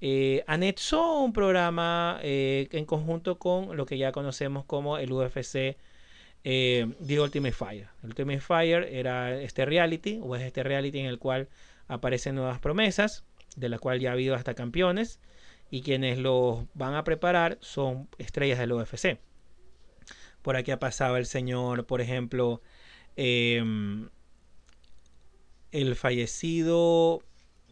eh, 0.00 0.42
anexo, 0.46 1.20
un 1.20 1.32
programa 1.32 2.18
eh, 2.22 2.68
en 2.72 2.84
conjunto 2.84 3.38
con 3.38 3.76
lo 3.76 3.86
que 3.86 3.98
ya 3.98 4.12
conocemos 4.12 4.64
como 4.64 4.98
el 4.98 5.12
UFC 5.12 5.76
The 6.42 7.20
Ultimate 7.20 7.52
Fire. 7.52 7.88
El 8.02 8.08
Ultimate 8.08 8.40
Fire 8.40 8.88
era 8.90 9.40
este 9.40 9.64
reality, 9.64 10.18
o 10.20 10.34
es 10.34 10.42
este 10.42 10.64
reality 10.64 10.98
en 10.98 11.06
el 11.06 11.18
cual 11.20 11.48
aparecen 11.86 12.34
nuevas 12.34 12.58
promesas, 12.58 13.24
de 13.54 13.68
la 13.68 13.78
cual 13.78 14.00
ya 14.00 14.10
ha 14.10 14.12
habido 14.14 14.34
hasta 14.34 14.54
campeones, 14.54 15.20
y 15.70 15.82
quienes 15.82 16.18
los 16.18 16.64
van 16.74 16.94
a 16.94 17.04
preparar 17.04 17.58
son 17.60 18.08
estrellas 18.18 18.58
del 18.58 18.72
UFC. 18.72 19.18
Por 20.42 20.56
aquí 20.56 20.70
ha 20.72 20.78
pasado 20.78 21.16
el 21.16 21.26
señor, 21.26 21.86
por 21.86 22.00
ejemplo, 22.00 22.60
eh, 23.16 23.62
el 25.72 25.96
fallecido, 25.96 27.22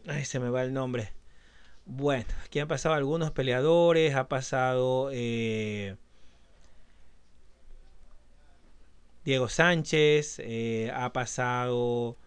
ay, 0.07 0.25
se 0.25 0.39
me 0.39 0.49
va 0.49 0.63
el 0.63 0.73
nombre. 0.73 1.13
Bueno, 1.85 2.25
aquí 2.45 2.59
han 2.59 2.67
pasado 2.67 2.95
algunos 2.95 3.31
peleadores, 3.31 4.15
ha 4.15 4.27
pasado 4.27 5.09
eh, 5.13 5.97
Diego 9.25 9.49
Sánchez, 9.49 10.39
eh, 10.39 10.91
ha 10.93 11.13
pasado, 11.13 12.17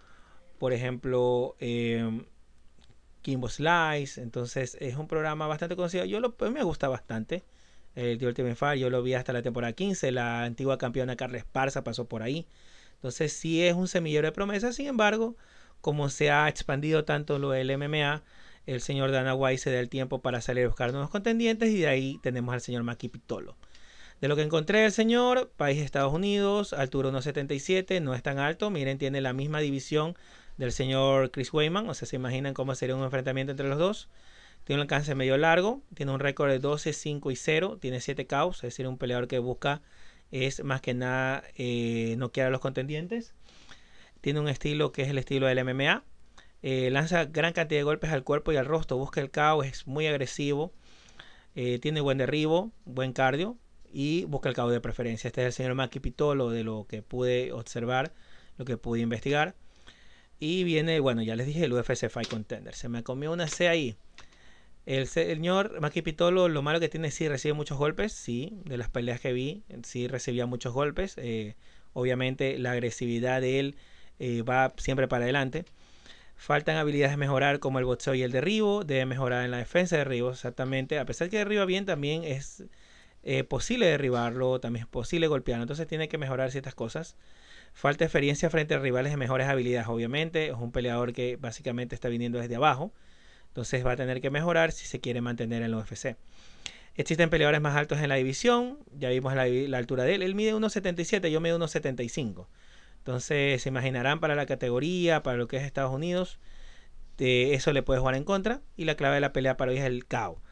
por 0.59 0.73
ejemplo, 0.73 1.57
eh, 1.61 2.25
Kimbo 3.23 3.49
Slice, 3.49 4.21
entonces 4.21 4.77
es 4.81 4.97
un 4.97 5.09
programa 5.09 5.47
bastante 5.47 5.77
conocido. 5.77 6.05
Yo 6.05 6.21
lo, 6.21 6.37
me 6.51 6.63
gusta 6.63 6.89
bastante. 6.89 7.43
El 7.95 8.19
The 8.19 8.27
Ultimate 8.27 8.79
yo 8.79 8.91
lo 8.91 9.03
vi 9.03 9.15
hasta 9.15 9.33
la 9.33 9.43
temporada 9.43 9.73
15, 9.73 10.11
la 10.13 10.45
antigua 10.45 10.79
campeona 10.79 11.17
Carla 11.17 11.39
Esparza 11.39 11.85
pasó 11.85 12.07
por 12.07 12.23
ahí. 12.23 12.47
Entonces 12.97 13.33
sí 13.33 13.63
es 13.63 13.75
un 13.75 13.89
semillero 13.89 14.27
de 14.27 14.33
promesas, 14.33 14.77
sin 14.77 14.87
embargo, 14.87 15.37
como 15.81 16.09
se 16.09 16.31
ha 16.31 16.49
expandido 16.49 17.05
tanto 17.05 17.39
lo 17.39 17.51
del 17.51 17.77
MMA, 17.77 18.23
el 18.67 18.81
señor 18.81 19.11
Dana 19.11 19.35
White 19.35 19.59
se 19.59 19.73
da 19.73 19.79
el 19.79 19.91
tiempo 19.91 20.21
para 20.23 20.41
salir 20.41 20.65
a 20.65 20.69
buscar 20.69 20.93
nuevos 20.93 21.11
contendientes 21.11 21.71
y 21.71 21.81
de 21.81 21.89
ahí 21.89 22.19
tenemos 22.23 22.55
al 22.55 22.61
señor 22.61 22.83
Maki 22.83 23.09
Pitolo. 23.09 23.57
De 24.21 24.29
lo 24.29 24.37
que 24.37 24.43
encontré 24.43 24.87
el 24.87 24.93
señor, 24.93 25.51
país 25.57 25.79
de 25.79 25.85
Estados 25.85 26.15
Unidos, 26.15 26.73
altura 26.73 27.11
1.77, 27.11 28.01
no 28.01 28.15
es 28.15 28.23
tan 28.23 28.39
alto, 28.39 28.71
miren, 28.71 28.97
tiene 28.97 29.21
la 29.21 29.35
misma 29.35 29.61
división 29.61 30.17
del 30.57 30.73
señor 30.73 31.31
Chris 31.31 31.53
Weyman, 31.53 31.89
o 31.89 31.95
sea, 31.95 32.09
se 32.09 32.17
imaginan 32.17 32.55
cómo 32.55 32.75
sería 32.75 32.97
un 32.97 33.05
enfrentamiento 33.05 33.51
entre 33.51 33.69
los 33.69 33.79
dos. 33.79 34.09
Tiene 34.65 34.81
un 34.81 34.83
alcance 34.83 35.15
medio 35.15 35.37
largo, 35.37 35.83
tiene 35.95 36.13
un 36.13 36.21
récord 36.21 36.51
de 36.51 36.59
12, 36.59 36.93
5 36.93 37.31
y 37.31 37.37
0, 37.37 37.79
tiene 37.81 38.01
7 38.01 38.27
KOs, 38.27 38.57
es 38.59 38.63
decir, 38.63 38.87
un 38.89 38.99
peleador 38.99 39.29
que 39.29 39.39
busca 39.39 39.83
es 40.35 40.65
más 40.65 40.81
que 40.81 40.95
nada 40.95 41.45
eh, 41.57 42.17
noquear 42.19 42.49
a 42.49 42.51
los 42.51 42.61
contendientes. 42.61 43.35
Tiene 44.21 44.41
un 44.41 44.49
estilo 44.49 44.91
que 44.91 45.03
es 45.03 45.09
el 45.09 45.19
estilo 45.19 45.47
del 45.47 45.65
MMA. 45.65 46.03
Eh, 46.63 46.91
lanza 46.91 47.27
gran 47.27 47.53
cantidad 47.53 47.79
de 47.79 47.85
golpes 47.85 48.11
al 48.11 48.25
cuerpo 48.25 48.51
y 48.53 48.57
al 48.57 48.67
rostro. 48.67 48.97
Busca 48.97 49.21
el 49.21 49.31
caos. 49.31 49.65
Es 49.67 49.87
muy 49.87 50.09
agresivo. 50.09 50.73
Eh, 51.55 51.79
tiene 51.79 52.01
buen 52.01 52.19
derribo, 52.19 52.73
buen 52.85 53.13
cardio. 53.13 53.57
Y 53.93 54.25
busca 54.25 54.49
el 54.49 54.57
caos 54.57 54.73
de 54.73 54.81
preferencia. 54.81 55.29
Este 55.29 55.43
es 55.43 55.47
el 55.47 55.53
señor 55.53 55.75
Maki 55.77 56.01
Pitolo 56.01 56.51
de 56.51 56.65
lo 56.65 56.87
que 56.89 57.01
pude 57.01 57.53
observar, 57.53 58.13
lo 58.59 58.65
que 58.65 58.77
pude 58.77 59.01
investigar. 59.01 59.55
Y 60.41 60.65
viene, 60.65 60.99
bueno, 60.99 61.23
ya 61.23 61.37
les 61.37 61.47
dije, 61.47 61.65
el 61.65 61.73
UFC 61.73 62.09
Fight 62.09 62.29
Contender. 62.29 62.75
Se 62.75 62.89
me 62.89 63.05
comió 63.05 63.31
una 63.31 63.47
C 63.47 63.69
ahí. 63.69 63.97
El 64.87 65.07
señor 65.07 65.81
Maki 65.81 66.03
Pitolo, 66.03 66.49
lo 66.49 66.61
malo 66.63 66.79
que 66.79 66.89
tiene 66.89 67.09
es 67.09 67.15
sí 67.15 67.29
recibe 67.29 67.55
muchos 67.55 67.79
golpes. 67.79 68.13
Sí, 68.13 68.59
de 68.65 68.77
las 68.77 68.91
peleas 68.91 69.21
que 69.21 69.33
vi, 69.33 69.65
sí 69.83 70.09
recibía 70.09 70.47
muchos 70.47 70.75
golpes. 70.75 71.15
Eh, 71.17 71.57
obviamente 71.95 72.59
la 72.59 72.73
agresividad 72.73 73.41
de 73.41 73.61
él 73.61 73.77
eh, 74.19 74.43
va 74.43 74.75
siempre 74.77 75.09
para 75.09 75.25
adelante. 75.25 75.65
Faltan 76.37 76.77
habilidades 76.77 77.13
de 77.13 77.17
mejorar 77.17 77.61
como 77.61 77.79
el 77.79 77.85
boxeo 77.87 78.15
y 78.15 78.23
el 78.23 78.33
derribo. 78.33 78.85
Debe 78.85 79.07
mejorar 79.07 79.45
en 79.45 79.51
la 79.53 79.59
defensa 79.59 79.97
de 79.97 80.01
derribo, 80.01 80.31
exactamente. 80.31 80.99
A 80.99 81.07
pesar 81.07 81.31
que 81.31 81.39
derriba 81.39 81.65
bien, 81.65 81.87
también 81.87 82.25
es 82.25 82.65
eh, 83.23 83.45
posible 83.45 83.87
derribarlo, 83.87 84.61
también 84.61 84.85
es 84.85 84.89
posible 84.89 85.29
golpearlo. 85.29 85.63
Entonces 85.65 85.87
tiene 85.87 86.09
que 86.09 86.19
mejorar 86.19 86.51
ciertas 86.51 86.75
cosas. 86.75 87.17
Falta 87.73 88.05
experiencia 88.05 88.51
frente 88.51 88.75
a 88.75 88.79
rivales 88.79 89.13
de 89.13 89.17
mejores 89.17 89.49
habilidades, 89.49 89.89
obviamente. 89.89 90.49
Es 90.49 90.55
un 90.55 90.73
peleador 90.73 91.13
que 91.13 91.37
básicamente 91.37 91.95
está 91.95 92.09
viniendo 92.09 92.39
desde 92.39 92.57
abajo. 92.57 92.93
Entonces 93.55 93.87
va 93.87 93.93
a 93.93 93.97
tener 93.97 94.21
que 94.21 94.31
mejorar 94.31 94.73
si 94.73 94.85
se 94.85 94.99
quiere 94.99 95.21
mantener 95.21 95.63
en 95.63 95.67
el 95.67 95.75
UFC. 95.77 96.17
Existen 96.97 97.31
peleadores 97.31 97.61
más 97.61 97.77
altos 97.77 98.01
en 98.01 98.09
la 98.09 98.17
división. 98.17 98.81
Ya 98.99 99.11
vimos 99.11 99.33
la, 99.37 99.47
la 99.47 99.79
altura 99.79 100.03
de 100.03 100.17
él. 100.17 100.25
Él 100.25 100.35
mide 100.35 100.55
1,77, 100.55 101.29
yo 101.31 101.41
mido 101.41 101.57
1,75. 101.61 102.49
Entonces 102.99 103.63
se 103.63 103.69
imaginarán 103.69 104.19
para 104.19 104.35
la 104.35 104.47
categoría, 104.47 105.23
para 105.23 105.37
lo 105.37 105.47
que 105.47 105.59
es 105.59 105.63
Estados 105.63 105.95
Unidos, 105.95 106.41
de 107.17 107.55
eso 107.55 107.73
le 107.73 107.85
puede 107.85 108.01
jugar 108.01 108.17
en 108.17 108.25
contra. 108.25 108.61
Y 108.77 108.87
la 108.87 108.97
clave 108.97 109.15
de 109.15 109.21
la 109.21 109.33
pelea 109.33 109.57
para 109.57 109.71
hoy 109.71 109.79
es 109.79 109.85
el 109.85 110.05
KO. 110.05 110.43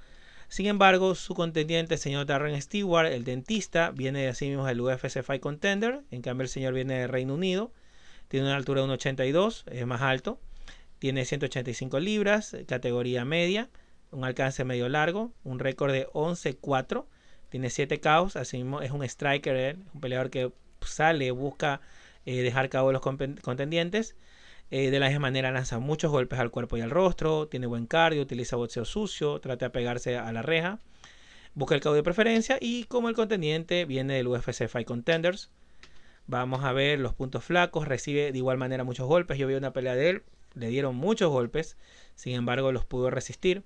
Sin 0.46 0.66
embargo, 0.66 1.16
su 1.16 1.34
contendiente, 1.34 1.94
el 1.94 2.00
señor 2.00 2.26
Darren 2.26 2.62
Stewart, 2.62 3.06
el 3.06 3.24
dentista, 3.24 3.90
viene 3.90 4.20
de 4.20 4.28
así 4.28 4.46
mismo 4.46 4.64
del 4.64 4.80
UFC 4.80 5.24
Fight 5.24 5.42
Contender. 5.42 6.02
En 6.12 6.22
cambio, 6.22 6.42
el 6.44 6.48
señor 6.48 6.72
viene 6.72 7.00
de 7.00 7.06
Reino 7.08 7.34
Unido. 7.34 7.72
Tiene 8.28 8.46
una 8.46 8.56
altura 8.56 8.82
de 8.82 8.86
1,82, 8.86 9.64
es 9.72 9.86
más 9.86 10.02
alto. 10.02 10.38
Tiene 11.02 11.24
185 11.24 11.98
libras, 11.98 12.56
categoría 12.68 13.24
media. 13.24 13.68
Un 14.12 14.24
alcance 14.24 14.62
medio 14.64 14.88
largo. 14.88 15.32
Un 15.42 15.58
récord 15.58 15.90
de 15.90 16.06
11-4. 16.10 17.06
Tiene 17.48 17.70
7 17.70 17.98
KOs. 17.98 18.36
Así 18.36 18.58
mismo 18.58 18.82
es 18.82 18.92
un 18.92 19.02
striker, 19.02 19.78
un 19.94 20.00
peleador 20.00 20.30
que 20.30 20.52
sale, 20.80 21.32
busca 21.32 21.80
eh, 22.24 22.42
dejar 22.42 22.68
cabo 22.68 22.92
los 22.92 23.02
contendientes. 23.02 24.14
Eh, 24.70 24.92
de 24.92 25.00
la 25.00 25.08
misma 25.08 25.22
manera 25.22 25.50
lanza 25.50 25.80
muchos 25.80 26.12
golpes 26.12 26.38
al 26.38 26.52
cuerpo 26.52 26.76
y 26.76 26.82
al 26.82 26.90
rostro, 26.90 27.48
tiene 27.48 27.66
buen 27.66 27.88
cardio, 27.88 28.22
utiliza 28.22 28.54
boxeo 28.54 28.84
sucio, 28.84 29.40
trata 29.40 29.66
de 29.66 29.70
pegarse 29.70 30.16
a 30.16 30.30
la 30.30 30.42
reja, 30.42 30.78
busca 31.54 31.74
el 31.74 31.80
cabo 31.80 31.96
de 31.96 32.04
preferencia 32.04 32.58
y 32.60 32.84
como 32.84 33.08
el 33.08 33.16
contendiente 33.16 33.86
viene 33.86 34.14
del 34.14 34.28
UFC 34.28 34.68
Fight 34.68 34.86
Contenders, 34.86 35.50
Vamos 36.28 36.62
a 36.62 36.72
ver 36.72 37.00
los 37.00 37.14
puntos 37.14 37.42
flacos. 37.42 37.88
Recibe 37.88 38.30
de 38.30 38.38
igual 38.38 38.56
manera 38.56 38.84
muchos 38.84 39.08
golpes. 39.08 39.38
Yo 39.38 39.48
vi 39.48 39.54
una 39.54 39.72
pelea 39.72 39.96
de 39.96 40.08
él. 40.08 40.22
Le 40.54 40.68
dieron 40.68 40.96
muchos 40.96 41.30
golpes. 41.30 41.76
Sin 42.14 42.34
embargo, 42.34 42.72
los 42.72 42.84
pudo 42.84 43.10
resistir. 43.10 43.62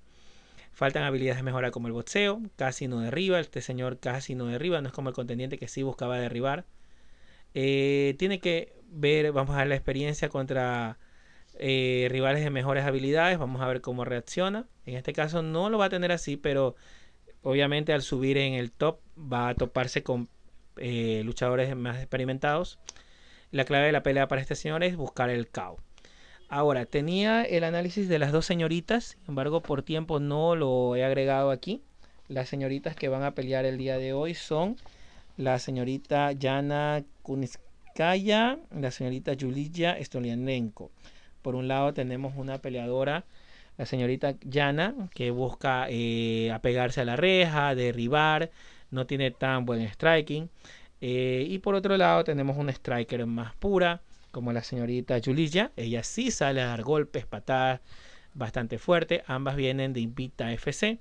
Faltan 0.71 1.03
habilidades 1.03 1.37
de 1.37 1.43
mejora 1.43 1.71
como 1.71 1.87
el 1.87 1.93
boxeo. 1.93 2.41
Casi 2.55 2.87
no 2.87 2.99
derriba. 3.01 3.39
Este 3.39 3.61
señor 3.61 3.99
casi 3.99 4.35
no 4.35 4.45
derriba. 4.45 4.81
No 4.81 4.87
es 4.87 4.93
como 4.93 5.09
el 5.09 5.15
contendiente 5.15 5.57
que 5.57 5.67
sí 5.67 5.83
buscaba 5.83 6.19
derribar. 6.19 6.65
Eh, 7.53 8.15
tiene 8.19 8.39
que 8.39 8.73
ver, 8.89 9.31
vamos 9.31 9.55
a 9.55 9.59
ver 9.59 9.67
la 9.67 9.75
experiencia 9.75 10.29
contra 10.29 10.99
eh, 11.59 12.07
rivales 12.11 12.43
de 12.43 12.49
mejores 12.49 12.85
habilidades. 12.85 13.37
Vamos 13.37 13.61
a 13.61 13.67
ver 13.67 13.81
cómo 13.81 14.05
reacciona. 14.05 14.67
En 14.85 14.95
este 14.95 15.13
caso 15.13 15.41
no 15.41 15.69
lo 15.69 15.77
va 15.77 15.85
a 15.85 15.89
tener 15.89 16.11
así, 16.11 16.37
pero 16.37 16.75
obviamente 17.41 17.93
al 17.93 18.01
subir 18.01 18.37
en 18.37 18.53
el 18.53 18.71
top 18.71 18.99
va 19.17 19.49
a 19.49 19.55
toparse 19.55 20.03
con 20.03 20.29
eh, 20.77 21.21
luchadores 21.25 21.75
más 21.75 21.97
experimentados. 21.97 22.79
La 23.51 23.65
clave 23.65 23.87
de 23.87 23.91
la 23.93 24.03
pelea 24.03 24.27
para 24.27 24.41
este 24.41 24.55
señor 24.55 24.83
es 24.83 24.95
buscar 24.95 25.29
el 25.29 25.47
KO. 25.47 25.77
Ahora, 26.49 26.85
tenía 26.85 27.43
el 27.43 27.65
análisis 27.65 28.07
de 28.07 28.19
las 28.19 28.31
dos 28.31 28.45
señoritas, 28.45 29.17
sin 29.17 29.29
embargo, 29.29 29.61
por 29.61 29.83
tiempo 29.83 30.19
no 30.19 30.55
lo 30.55 30.95
he 30.95 31.03
agregado 31.03 31.51
aquí. 31.51 31.81
Las 32.29 32.47
señoritas 32.47 32.95
que 32.95 33.09
van 33.09 33.23
a 33.23 33.31
pelear 33.31 33.65
el 33.65 33.77
día 33.77 33.97
de 33.97 34.13
hoy 34.13 34.33
son 34.33 34.77
la 35.35 35.59
señorita 35.59 36.31
Yana 36.31 37.03
Kuniskaya, 37.21 38.59
la 38.73 38.91
señorita 38.91 39.33
Yulia 39.33 39.97
Stolianenko. 40.01 40.89
Por 41.41 41.55
un 41.55 41.67
lado 41.67 41.93
tenemos 41.93 42.33
una 42.37 42.59
peleadora, 42.59 43.25
la 43.77 43.85
señorita 43.85 44.35
Yana, 44.41 44.95
que 45.13 45.31
busca 45.31 45.87
eh, 45.89 46.51
apegarse 46.53 47.01
a 47.01 47.05
la 47.05 47.17
reja, 47.17 47.75
derribar, 47.75 48.51
no 48.89 49.05
tiene 49.05 49.31
tan 49.31 49.65
buen 49.65 49.87
striking. 49.87 50.49
Eh, 51.01 51.45
y 51.47 51.59
por 51.59 51.75
otro 51.75 51.95
lado 51.97 52.23
tenemos 52.23 52.57
una 52.57 52.71
striker 52.71 53.25
más 53.25 53.53
pura, 53.55 54.01
como 54.31 54.53
la 54.53 54.63
señorita 54.63 55.17
Yulia. 55.17 55.71
Ella 55.75 56.03
sí 56.03 56.31
sale 56.31 56.61
a 56.61 56.67
dar 56.67 56.83
golpes, 56.83 57.25
patadas 57.25 57.81
bastante 58.33 58.77
fuerte. 58.77 59.23
Ambas 59.27 59.55
vienen 59.55 59.93
de 59.93 60.01
Invita 60.01 60.51
FC, 60.51 60.99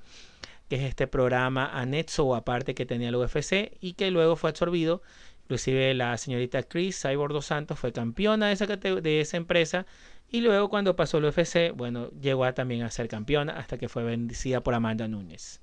que 0.69 0.77
es 0.77 0.83
este 0.83 1.07
programa 1.07 1.71
anexo 1.79 2.25
o 2.25 2.35
aparte 2.35 2.75
que 2.75 2.87
tenía 2.87 3.11
el 3.11 3.17
UFC 3.17 3.77
y 3.81 3.95
que 3.95 4.11
luego 4.11 4.37
fue 4.37 4.51
absorbido. 4.51 5.03
Inclusive 5.45 5.95
la 5.95 6.17
señorita 6.19 6.65
Chris 6.65 7.01
Cyborg 7.01 7.33
dos 7.33 7.47
Santos 7.47 7.79
fue 7.79 7.93
campeona 7.93 8.49
de 8.49 8.53
esa, 8.55 8.67
de 8.67 9.21
esa 9.21 9.37
empresa 9.37 9.87
y 10.29 10.41
luego 10.41 10.69
cuando 10.69 10.97
pasó 10.97 11.19
el 11.19 11.27
UFC, 11.27 11.73
bueno, 11.73 12.11
llegó 12.21 12.53
también 12.53 12.83
a 12.83 12.91
ser 12.91 13.07
campeona 13.07 13.53
hasta 13.53 13.79
que 13.79 13.89
fue 13.89 14.03
bendecida 14.03 14.61
por 14.61 14.75
Amanda 14.75 15.07
Núñez. 15.07 15.61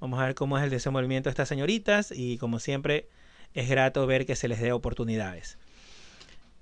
Vamos 0.00 0.20
a 0.20 0.26
ver 0.26 0.34
cómo 0.34 0.58
es 0.58 0.64
el 0.64 0.70
desenvolvimiento 0.70 1.28
de 1.28 1.32
estas 1.32 1.48
señoritas 1.48 2.12
y 2.14 2.36
como 2.36 2.58
siempre 2.58 3.08
es 3.54 3.68
grato 3.68 4.06
ver 4.06 4.26
que 4.26 4.36
se 4.36 4.48
les 4.48 4.60
dé 4.60 4.72
oportunidades. 4.72 5.58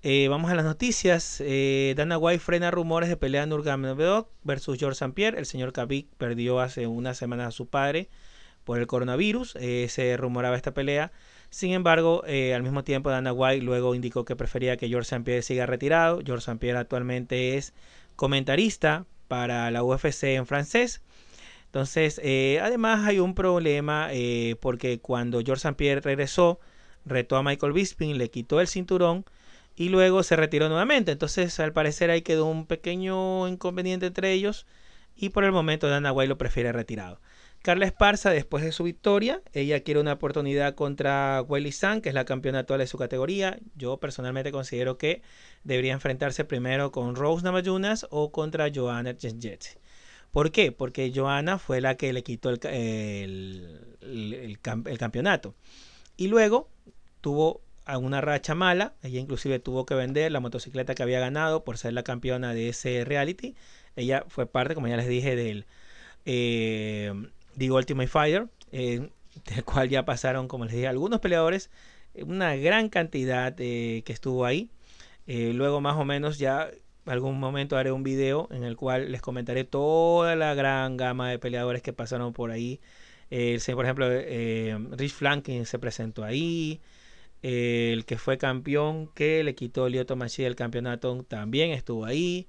Eh, 0.03 0.29
vamos 0.29 0.51
a 0.51 0.55
las 0.55 0.65
noticias. 0.65 1.43
Eh, 1.45 1.95
Dana 1.97 2.17
White 2.19 2.41
frena 2.41 2.71
rumores 2.71 3.09
de 3.09 3.17
pelea 3.17 3.45
Nurmagomedov 3.47 4.29
versus 4.45 4.79
George 4.79 4.95
St. 4.95 5.13
Pierre. 5.15 5.39
El 5.39 5.47
señor 5.47 5.73
Khabib 5.73 6.07
perdió 6.17 6.61
hace 6.61 6.87
una 6.87 7.15
semana 7.15 7.47
a 7.47 7.51
su 7.51 7.69
padre 7.69 8.09
por 8.65 8.79
el 8.79 8.87
coronavirus. 8.87 9.57
Eh, 9.57 9.87
se 9.89 10.17
rumoraba 10.17 10.57
esta 10.57 10.73
pelea. 10.73 11.13
Sin 11.51 11.73
embargo, 11.73 12.23
al 12.25 12.63
mismo 12.63 12.85
tiempo 12.85 13.11
Dana 13.11 13.33
White 13.33 13.65
luego 13.65 13.95
indicó 13.97 14.25
que 14.25 14.37
prefería 14.37 14.77
que 14.77 14.89
George 14.89 15.07
St. 15.09 15.25
Pierre 15.25 15.43
siga 15.43 15.67
retirado. 15.67 16.21
George 16.25 16.45
St. 16.45 16.59
Pierre 16.59 16.79
actualmente 16.79 17.57
es 17.57 17.75
comentarista 18.15 19.05
para 19.27 19.71
la 19.71 19.83
UFC 19.83 20.25
en 20.25 20.47
francés. 20.47 21.03
Entonces, 21.71 22.21
eh, 22.25 22.59
además 22.61 23.07
hay 23.07 23.21
un 23.21 23.37
problema 23.37 24.09
eh, 24.11 24.57
porque 24.61 24.99
cuando 24.99 25.41
George 25.41 25.61
St. 25.69 25.77
Pierre 25.77 26.01
regresó, 26.01 26.59
retó 27.05 27.37
a 27.37 27.45
Michael 27.45 27.73
Bisping, 27.73 28.19
le 28.19 28.29
quitó 28.29 28.61
el 28.61 28.67
cinturón 28.67 29.25
y 29.77 29.89
luego 29.89 30.23
se 30.23 30.37
retiró 30.37 30.69
nuevamente. 30.69 31.13
Entonces, 31.13 31.59
al 31.61 31.73
parecer 31.73 32.11
ahí 32.11 32.23
quedó 32.23 32.47
un 32.47 32.67
pequeño 32.67 33.49
inconveniente 33.49 34.07
entre 34.07 34.33
ellos 34.33 34.67
y 35.17 35.31
por 35.31 35.45
el 35.45 35.53
momento 35.53 35.89
Dana 35.89 36.13
White 36.13 36.29
lo 36.29 36.39
prefiere 36.39 36.73
retirado. 36.73 37.21
Carla 37.63 37.85
Esparza, 37.85 38.31
después 38.31 38.65
de 38.65 38.73
su 38.73 38.85
victoria, 38.85 39.43
ella 39.53 39.81
quiere 39.81 40.01
una 40.01 40.15
oportunidad 40.15 40.75
contra 40.75 41.43
Welly 41.43 41.73
San, 41.73 42.01
que 42.01 42.09
es 42.09 42.15
la 42.15 42.25
campeona 42.25 42.61
actual 42.61 42.81
de 42.81 42.87
su 42.87 42.97
categoría. 42.97 43.59
Yo 43.77 43.99
personalmente 43.99 44.51
considero 44.51 44.97
que 44.97 45.21
debería 45.63 45.93
enfrentarse 45.93 46.45
primero 46.47 46.91
con 46.91 47.17
Rose 47.17 47.45
Namajunas 47.45 48.07
o 48.11 48.33
contra 48.33 48.71
Joanna 48.75 49.13
Jets. 49.13 49.79
¿Por 50.31 50.53
qué? 50.53 50.73
Porque 50.73 51.13
Joana 51.15 51.59
fue 51.59 51.83
la 51.83 51.97
que 51.97 52.13
le 52.15 52.23
quitó 52.23 52.51
el, 52.51 52.59
el, 54.01 54.59
campeonato. 54.99 55.55
Y 56.17 56.29
luego 56.29 56.71
tuvo 57.21 57.61
una 57.87 58.21
racha 58.21 58.55
mala. 58.55 58.95
Ella 59.03 59.21
inclusive 59.21 59.59
tuvo 59.59 59.87
que 59.87 59.95
vender 59.95 60.33
la 60.33 60.41
motocicleta 60.41 60.95
que 60.95 61.03
había 61.03 61.21
ganado 61.21 61.65
por 61.65 61.79
ser 61.79 61.93
la 61.93 62.03
campeona 62.03 62.55
de 62.55 62.69
ese 62.69 63.05
reality. 63.05 63.55
Ella 63.97 64.25
fue 64.29 64.47
parte, 64.47 64.75
como 64.75 64.89
ya 64.89 64.97
les 64.97 65.09
dije, 65.09 65.37
del 65.37 65.67
eh, 66.25 67.13
The 67.59 67.71
Ultimate 67.71 68.09
Fighter, 68.09 68.49
eh, 68.73 69.11
del 69.47 69.65
cual 69.65 69.89
ya 69.89 70.05
pasaron, 70.05 70.49
como 70.49 70.65
les 70.65 70.75
dije, 70.75 70.87
algunos 70.89 71.21
peleadores, 71.21 71.71
una 72.15 72.57
gran 72.57 72.89
cantidad 72.89 73.55
que 73.55 74.05
estuvo 74.07 74.45
ahí. 74.45 74.71
Eh, 75.27 75.53
luego 75.55 75.81
más 75.81 75.97
o 75.97 76.05
menos 76.05 76.39
ya 76.39 76.71
algún 77.07 77.39
momento 77.39 77.77
haré 77.77 77.93
un 77.93 78.03
video 78.03 78.49
en 78.51 78.65
el 78.65 78.77
cual 78.77 79.13
les 79.13 79.21
comentaré 79.23 79.65
toda 79.65 80.37
la 80.37 80.55
gran 80.55 80.97
gama 80.97 81.31
de 81.31 81.39
peleadores 81.39 81.83
que 81.83 81.93
pasaron 81.93 82.33
por 82.33 82.51
ahí. 82.51 82.81
Eh, 83.31 83.61
por 83.75 83.85
ejemplo, 83.85 84.07
eh, 84.11 84.77
Rich 84.93 85.13
Flanking 85.13 85.67
se 85.67 85.79
presentó 85.79 86.25
ahí. 86.25 86.81
Eh, 87.43 87.91
el 87.93 88.05
que 88.05 88.19
fue 88.19 88.39
campeón, 88.39 89.09
que 89.15 89.43
le 89.45 89.55
quitó 89.55 89.89
Lioto 89.89 90.17
Machi 90.17 90.43
del 90.43 90.57
campeonato, 90.57 91.25
también 91.25 91.71
estuvo 91.71 92.05
ahí. 92.05 92.49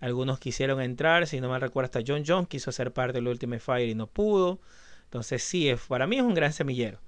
Algunos 0.00 0.40
quisieron 0.40 0.80
entrar, 0.80 1.26
si 1.26 1.40
no 1.40 1.50
me 1.50 1.58
recuerdo, 1.58 1.86
hasta 1.86 2.00
John 2.06 2.24
Jones 2.26 2.48
quiso 2.48 2.72
ser 2.72 2.92
parte 2.92 3.14
del 3.14 3.28
Ultimate 3.28 3.60
Fire 3.60 3.88
y 3.88 3.94
no 3.94 4.08
pudo. 4.08 4.60
Entonces, 5.04 5.42
sí, 5.44 5.68
es, 5.68 5.80
para 5.82 6.06
mí 6.06 6.16
es 6.16 6.22
un 6.22 6.34
gran 6.34 6.52
semillero. 6.52 7.00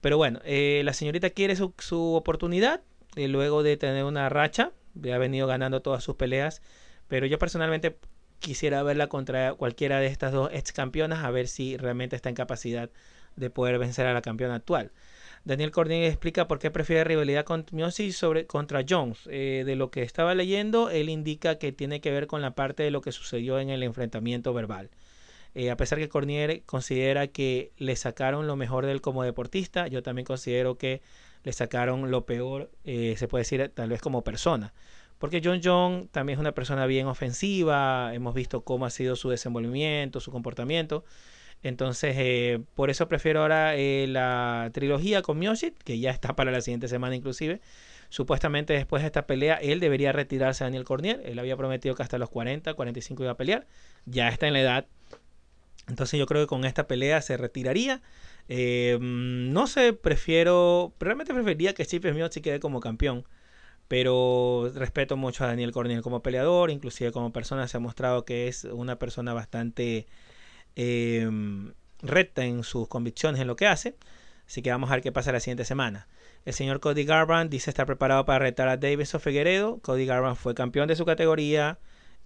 Pero 0.00 0.16
bueno, 0.16 0.40
eh, 0.44 0.82
la 0.84 0.94
señorita 0.94 1.30
quiere 1.30 1.56
su, 1.56 2.14
oportunidad 2.14 2.82
luego 3.16 3.62
de 3.62 3.76
tener 3.76 4.04
una 4.04 4.28
racha 4.28 4.72
ha 5.12 5.18
venido 5.18 5.46
ganando 5.46 5.82
todas 5.82 6.02
sus 6.04 6.16
peleas, 6.16 6.62
pero 7.08 7.26
yo 7.26 7.38
personalmente 7.38 7.98
quisiera 8.38 8.82
verla 8.82 9.08
contra 9.08 9.54
cualquiera 9.54 10.00
de 10.00 10.06
estas 10.06 10.32
dos 10.32 10.50
ex 10.52 10.72
campeonas 10.72 11.24
a 11.24 11.30
ver 11.30 11.48
si 11.48 11.76
realmente 11.76 12.16
está 12.16 12.28
en 12.28 12.34
capacidad 12.34 12.90
de 13.36 13.50
poder 13.50 13.78
vencer 13.78 14.06
a 14.06 14.14
la 14.14 14.22
campeona 14.22 14.56
actual. 14.56 14.92
Daniel 15.44 15.70
Cordier 15.70 16.04
explica 16.04 16.46
por 16.46 16.58
qué 16.58 16.70
prefiere 16.70 17.04
rivalidad 17.04 17.44
con 17.44 17.64
Miosi 17.72 18.12
sobre 18.12 18.46
contra 18.46 18.84
Jones. 18.86 19.20
Eh, 19.30 19.62
de 19.64 19.74
lo 19.74 19.90
que 19.90 20.02
estaba 20.02 20.34
leyendo, 20.34 20.90
él 20.90 21.08
indica 21.08 21.58
que 21.58 21.72
tiene 21.72 22.00
que 22.00 22.10
ver 22.10 22.26
con 22.26 22.42
la 22.42 22.54
parte 22.54 22.82
de 22.82 22.90
lo 22.90 23.00
que 23.00 23.12
sucedió 23.12 23.58
en 23.58 23.70
el 23.70 23.82
enfrentamiento 23.82 24.52
verbal. 24.52 24.90
Eh, 25.54 25.70
a 25.70 25.76
pesar 25.76 25.98
que 25.98 26.08
Cornier 26.08 26.62
considera 26.64 27.26
que 27.26 27.72
le 27.76 27.96
sacaron 27.96 28.46
lo 28.46 28.54
mejor 28.54 28.86
de 28.86 28.92
él 28.92 29.00
como 29.00 29.24
deportista, 29.24 29.88
yo 29.88 30.02
también 30.02 30.26
considero 30.26 30.76
que 30.76 31.00
le 31.42 31.52
sacaron 31.52 32.10
lo 32.10 32.26
peor, 32.26 32.70
eh, 32.84 33.14
se 33.16 33.26
puede 33.26 33.42
decir 33.42 33.70
tal 33.74 33.88
vez 33.88 34.00
como 34.00 34.22
persona. 34.22 34.72
Porque 35.18 35.40
John 35.42 35.60
John 35.62 36.08
también 36.12 36.38
es 36.38 36.40
una 36.40 36.52
persona 36.52 36.86
bien 36.86 37.06
ofensiva, 37.06 38.14
hemos 38.14 38.34
visto 38.34 38.62
cómo 38.62 38.86
ha 38.86 38.90
sido 38.90 39.16
su 39.16 39.30
desenvolvimiento, 39.30 40.20
su 40.20 40.30
comportamiento. 40.30 41.04
Entonces, 41.62 42.14
eh, 42.18 42.62
por 42.74 42.90
eso 42.90 43.08
prefiero 43.08 43.42
ahora 43.42 43.76
eh, 43.76 44.06
la 44.08 44.70
trilogía 44.72 45.22
con 45.22 45.38
Mioshit, 45.38 45.76
que 45.82 45.98
ya 45.98 46.10
está 46.10 46.34
para 46.34 46.50
la 46.50 46.60
siguiente 46.60 46.88
semana 46.88 47.14
inclusive. 47.16 47.60
Supuestamente 48.08 48.72
después 48.72 49.02
de 49.02 49.06
esta 49.06 49.26
pelea, 49.26 49.56
él 49.56 49.78
debería 49.78 50.12
retirarse 50.12 50.64
a 50.64 50.66
Daniel 50.66 50.84
Cornier. 50.84 51.22
Él 51.24 51.38
había 51.38 51.56
prometido 51.56 51.94
que 51.94 52.02
hasta 52.02 52.18
los 52.18 52.30
40, 52.30 52.74
45 52.74 53.22
iba 53.22 53.32
a 53.32 53.36
pelear. 53.36 53.66
Ya 54.06 54.28
está 54.28 54.46
en 54.46 54.54
la 54.54 54.60
edad. 54.60 54.86
Entonces 55.88 56.18
yo 56.18 56.26
creo 56.26 56.42
que 56.42 56.46
con 56.48 56.64
esta 56.64 56.86
pelea 56.86 57.20
se 57.22 57.36
retiraría. 57.36 58.02
Eh, 58.48 58.98
no 59.00 59.66
sé, 59.66 59.92
prefiero. 59.92 60.92
Realmente 60.98 61.34
preferiría 61.34 61.74
que 61.74 61.86
Chip 61.86 62.04
se 62.30 62.42
quede 62.42 62.58
como 62.60 62.80
campeón. 62.80 63.24
Pero 63.88 64.70
respeto 64.74 65.16
mucho 65.16 65.44
a 65.44 65.48
Daniel 65.48 65.72
Corniel 65.72 66.02
como 66.02 66.22
peleador, 66.22 66.70
inclusive 66.70 67.12
como 67.12 67.32
persona 67.32 67.66
se 67.68 67.76
ha 67.76 67.80
mostrado 67.80 68.24
que 68.24 68.48
es 68.48 68.64
una 68.64 68.98
persona 68.98 69.34
bastante 69.34 70.06
eh, 70.76 71.28
recta 72.02 72.44
en 72.44 72.64
sus 72.64 72.88
convicciones 72.88 73.40
en 73.40 73.46
lo 73.46 73.56
que 73.56 73.66
hace. 73.66 73.96
Así 74.46 74.62
que 74.62 74.70
vamos 74.70 74.90
a 74.90 74.94
ver 74.94 75.02
qué 75.02 75.12
pasa 75.12 75.32
la 75.32 75.40
siguiente 75.40 75.64
semana. 75.64 76.08
El 76.44 76.54
señor 76.54 76.80
Cody 76.80 77.04
Garbrandt 77.04 77.50
dice 77.50 77.70
estar 77.70 77.86
preparado 77.86 78.24
para 78.24 78.40
retar 78.40 78.68
a 78.68 78.76
Davidson 78.76 79.20
Figueredo. 79.20 79.78
Cody 79.80 80.06
Garbrandt 80.06 80.38
fue 80.38 80.54
campeón 80.54 80.88
de 80.88 80.96
su 80.96 81.04
categoría. 81.04 81.78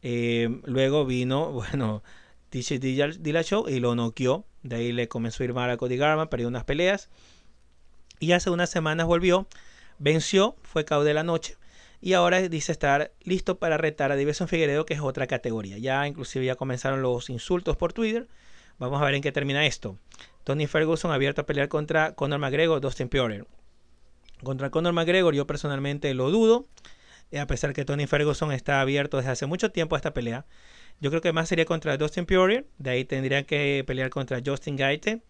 Eh, 0.02 0.60
luego 0.64 1.04
vino, 1.04 1.52
bueno, 1.52 2.02
TJ 2.50 2.78
Dillashaw 2.78 3.68
y 3.68 3.80
lo 3.80 3.94
noqueó. 3.94 4.46
De 4.62 4.76
ahí 4.76 4.92
le 4.92 5.08
comenzó 5.08 5.42
a 5.42 5.46
ir 5.46 5.52
mal 5.54 5.68
a 5.68 5.76
Cody 5.76 5.96
Garman, 5.96 6.28
perdió 6.28 6.48
unas 6.48 6.64
peleas. 6.64 7.10
Y 8.20 8.32
hace 8.32 8.48
unas 8.48 8.70
semanas 8.70 9.06
volvió, 9.06 9.46
venció, 9.98 10.56
fue 10.62 10.84
caudel 10.84 11.08
de 11.08 11.14
la 11.14 11.24
noche. 11.24 11.56
Y 12.04 12.12
ahora 12.12 12.38
dice 12.50 12.70
estar 12.70 13.12
listo 13.22 13.58
para 13.58 13.78
retar 13.78 14.12
a 14.12 14.16
Divison 14.16 14.46
Figueredo, 14.46 14.84
que 14.84 14.92
es 14.92 15.00
otra 15.00 15.26
categoría. 15.26 15.78
Ya 15.78 16.06
inclusive 16.06 16.44
ya 16.44 16.54
comenzaron 16.54 17.00
los 17.00 17.30
insultos 17.30 17.78
por 17.78 17.94
Twitter. 17.94 18.28
Vamos 18.78 19.00
a 19.00 19.06
ver 19.06 19.14
en 19.14 19.22
qué 19.22 19.32
termina 19.32 19.64
esto. 19.64 19.98
Tony 20.44 20.66
Ferguson 20.66 21.12
abierto 21.12 21.40
a 21.40 21.46
pelear 21.46 21.68
contra 21.68 22.14
Conor 22.14 22.40
McGregor, 22.40 22.82
Dustin 22.82 23.08
Poirier. 23.08 23.46
Contra 24.42 24.68
Conor 24.68 24.92
McGregor 24.92 25.34
yo 25.34 25.46
personalmente 25.46 26.12
lo 26.12 26.30
dudo, 26.30 26.68
eh, 27.30 27.40
a 27.40 27.46
pesar 27.46 27.72
que 27.72 27.86
Tony 27.86 28.06
Ferguson 28.06 28.52
está 28.52 28.82
abierto 28.82 29.16
desde 29.16 29.30
hace 29.30 29.46
mucho 29.46 29.70
tiempo 29.70 29.96
a 29.96 29.98
esta 29.98 30.12
pelea. 30.12 30.44
Yo 31.00 31.08
creo 31.08 31.22
que 31.22 31.32
más 31.32 31.48
sería 31.48 31.64
contra 31.64 31.96
Dustin 31.96 32.26
Poirier, 32.26 32.66
de 32.76 32.90
ahí 32.90 33.06
tendría 33.06 33.44
que 33.44 33.82
pelear 33.86 34.10
contra 34.10 34.42
Justin 34.44 34.76
Gaite 34.76 35.22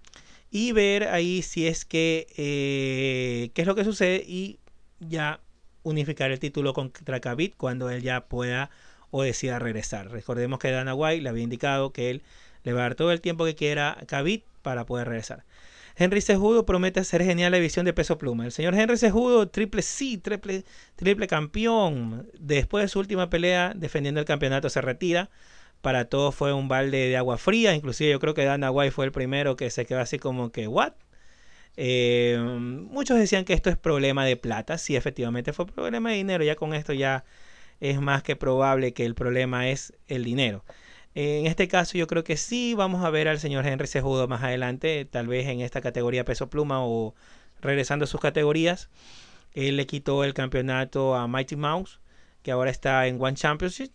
y 0.50 0.72
ver 0.72 1.04
ahí 1.04 1.42
si 1.42 1.68
es 1.68 1.84
que 1.84 2.26
eh, 2.36 3.52
qué 3.54 3.62
es 3.62 3.68
lo 3.68 3.76
que 3.76 3.84
sucede 3.84 4.24
y 4.26 4.58
ya 4.98 5.40
unificar 5.84 6.32
el 6.32 6.40
título 6.40 6.72
contra 6.74 7.20
Khabib 7.20 7.54
cuando 7.56 7.88
él 7.90 8.02
ya 8.02 8.26
pueda 8.26 8.70
o 9.12 9.22
decida 9.22 9.60
regresar. 9.60 10.10
Recordemos 10.10 10.58
que 10.58 10.72
Dana 10.72 10.94
White 10.94 11.22
le 11.22 11.28
había 11.28 11.44
indicado 11.44 11.92
que 11.92 12.10
él 12.10 12.22
le 12.64 12.72
va 12.72 12.80
a 12.80 12.82
dar 12.82 12.94
todo 12.96 13.12
el 13.12 13.20
tiempo 13.20 13.44
que 13.44 13.54
quiera 13.54 13.90
a 13.92 14.24
para 14.62 14.86
poder 14.86 15.06
regresar. 15.06 15.44
Henry 15.96 16.20
Sejudo 16.20 16.66
promete 16.66 17.04
ser 17.04 17.22
genial 17.22 17.52
la 17.52 17.58
división 17.58 17.84
de 17.86 17.92
peso 17.92 18.18
pluma. 18.18 18.44
El 18.44 18.50
señor 18.50 18.74
Henry 18.74 18.96
Sejudo, 18.96 19.48
triple 19.48 19.82
sí, 19.82 20.18
triple, 20.18 20.64
triple 20.96 21.28
campeón. 21.28 22.28
Después 22.36 22.82
de 22.82 22.88
su 22.88 22.98
última 22.98 23.30
pelea 23.30 23.72
defendiendo 23.76 24.18
el 24.18 24.26
campeonato 24.26 24.68
se 24.68 24.80
retira. 24.80 25.30
Para 25.82 26.06
todos 26.06 26.34
fue 26.34 26.52
un 26.52 26.66
balde 26.66 27.08
de 27.08 27.16
agua 27.16 27.38
fría. 27.38 27.74
Inclusive 27.74 28.10
yo 28.10 28.18
creo 28.18 28.34
que 28.34 28.44
Dana 28.44 28.72
White 28.72 28.90
fue 28.90 29.04
el 29.04 29.12
primero 29.12 29.54
que 29.54 29.70
se 29.70 29.86
quedó 29.86 30.00
así 30.00 30.18
como 30.18 30.50
que, 30.50 30.66
¿what? 30.66 30.94
Eh, 31.76 32.38
muchos 32.40 33.18
decían 33.18 33.44
que 33.44 33.52
esto 33.54 33.70
es 33.70 33.76
problema 33.76 34.24
de 34.24 34.36
plata. 34.36 34.78
Sí, 34.78 34.96
efectivamente 34.96 35.52
fue 35.52 35.66
problema 35.66 36.10
de 36.10 36.16
dinero. 36.16 36.44
Ya 36.44 36.56
con 36.56 36.74
esto 36.74 36.92
ya 36.92 37.24
es 37.80 38.00
más 38.00 38.22
que 38.22 38.36
probable 38.36 38.92
que 38.94 39.04
el 39.04 39.14
problema 39.14 39.68
es 39.68 39.92
el 40.08 40.24
dinero. 40.24 40.64
En 41.14 41.46
este 41.46 41.68
caso 41.68 41.96
yo 41.96 42.06
creo 42.08 42.24
que 42.24 42.36
sí 42.36 42.74
vamos 42.74 43.04
a 43.04 43.10
ver 43.10 43.28
al 43.28 43.38
señor 43.38 43.66
Henry 43.66 43.86
Sejudo 43.86 44.26
más 44.28 44.42
adelante, 44.42 45.04
tal 45.04 45.28
vez 45.28 45.46
en 45.46 45.60
esta 45.60 45.80
categoría 45.80 46.24
peso 46.24 46.50
pluma 46.50 46.84
o 46.84 47.14
regresando 47.60 48.04
a 48.04 48.08
sus 48.08 48.20
categorías. 48.20 48.90
Él 49.54 49.76
le 49.76 49.86
quitó 49.86 50.24
el 50.24 50.34
campeonato 50.34 51.14
a 51.14 51.28
Mighty 51.28 51.56
Mouse, 51.56 52.00
que 52.42 52.50
ahora 52.52 52.70
está 52.70 53.06
en 53.06 53.20
One 53.22 53.36
Championship, 53.36 53.92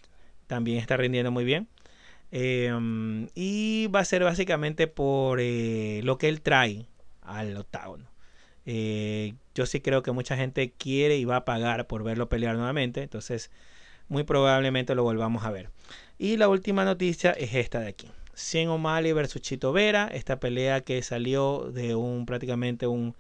también 0.48 0.80
está 0.80 0.98
rindiendo 0.98 1.32
muy 1.32 1.44
bien. 1.46 1.68
Em, 2.32 3.28
y 3.36 3.88
va 3.88 4.02
a 4.02 4.06
ser 4.06 4.24
básicamente 4.24 4.88
por 4.88 5.40
eh, 5.42 6.02
lo 6.04 6.18
que 6.18 6.30
él 6.30 6.42
trae 6.42 6.88
al 7.38 7.56
octágono. 7.58 8.06
Eh, 8.66 9.34
yo 9.56 9.66
sí 9.66 9.82
creo 9.82 10.04
que 10.04 10.12
mucha 10.12 10.36
gente 10.36 10.72
quiere 10.78 11.18
y 11.18 11.26
va 11.26 11.38
a 11.38 11.46
pagar 11.46 11.88
por 11.88 12.04
verlo 12.04 12.30
pelear 12.30 12.56
nuevamente, 12.56 13.02
entonces 13.02 13.52
muy 14.10 14.24
probablemente 14.24 14.96
lo 14.96 15.04
volvamos 15.04 15.46
a 15.46 15.52
ver. 15.52 15.70
Y 16.18 16.38
la 16.38 16.50
última 16.50 16.86
noticia 16.86 17.32
es 17.32 17.56
esta 17.56 17.80
de 17.80 17.88
aquí. 17.88 18.12
Cien 18.34 18.70
O'Malley 18.70 19.12
versus 19.14 19.42
Chito 19.42 19.74
Vera, 19.74 20.10
esta 20.14 20.40
pelea 20.40 20.82
que 20.82 21.02
salió 21.04 21.72
de 21.74 21.96
un 21.96 22.26
prácticamente 22.26 22.88
un 22.88 23.16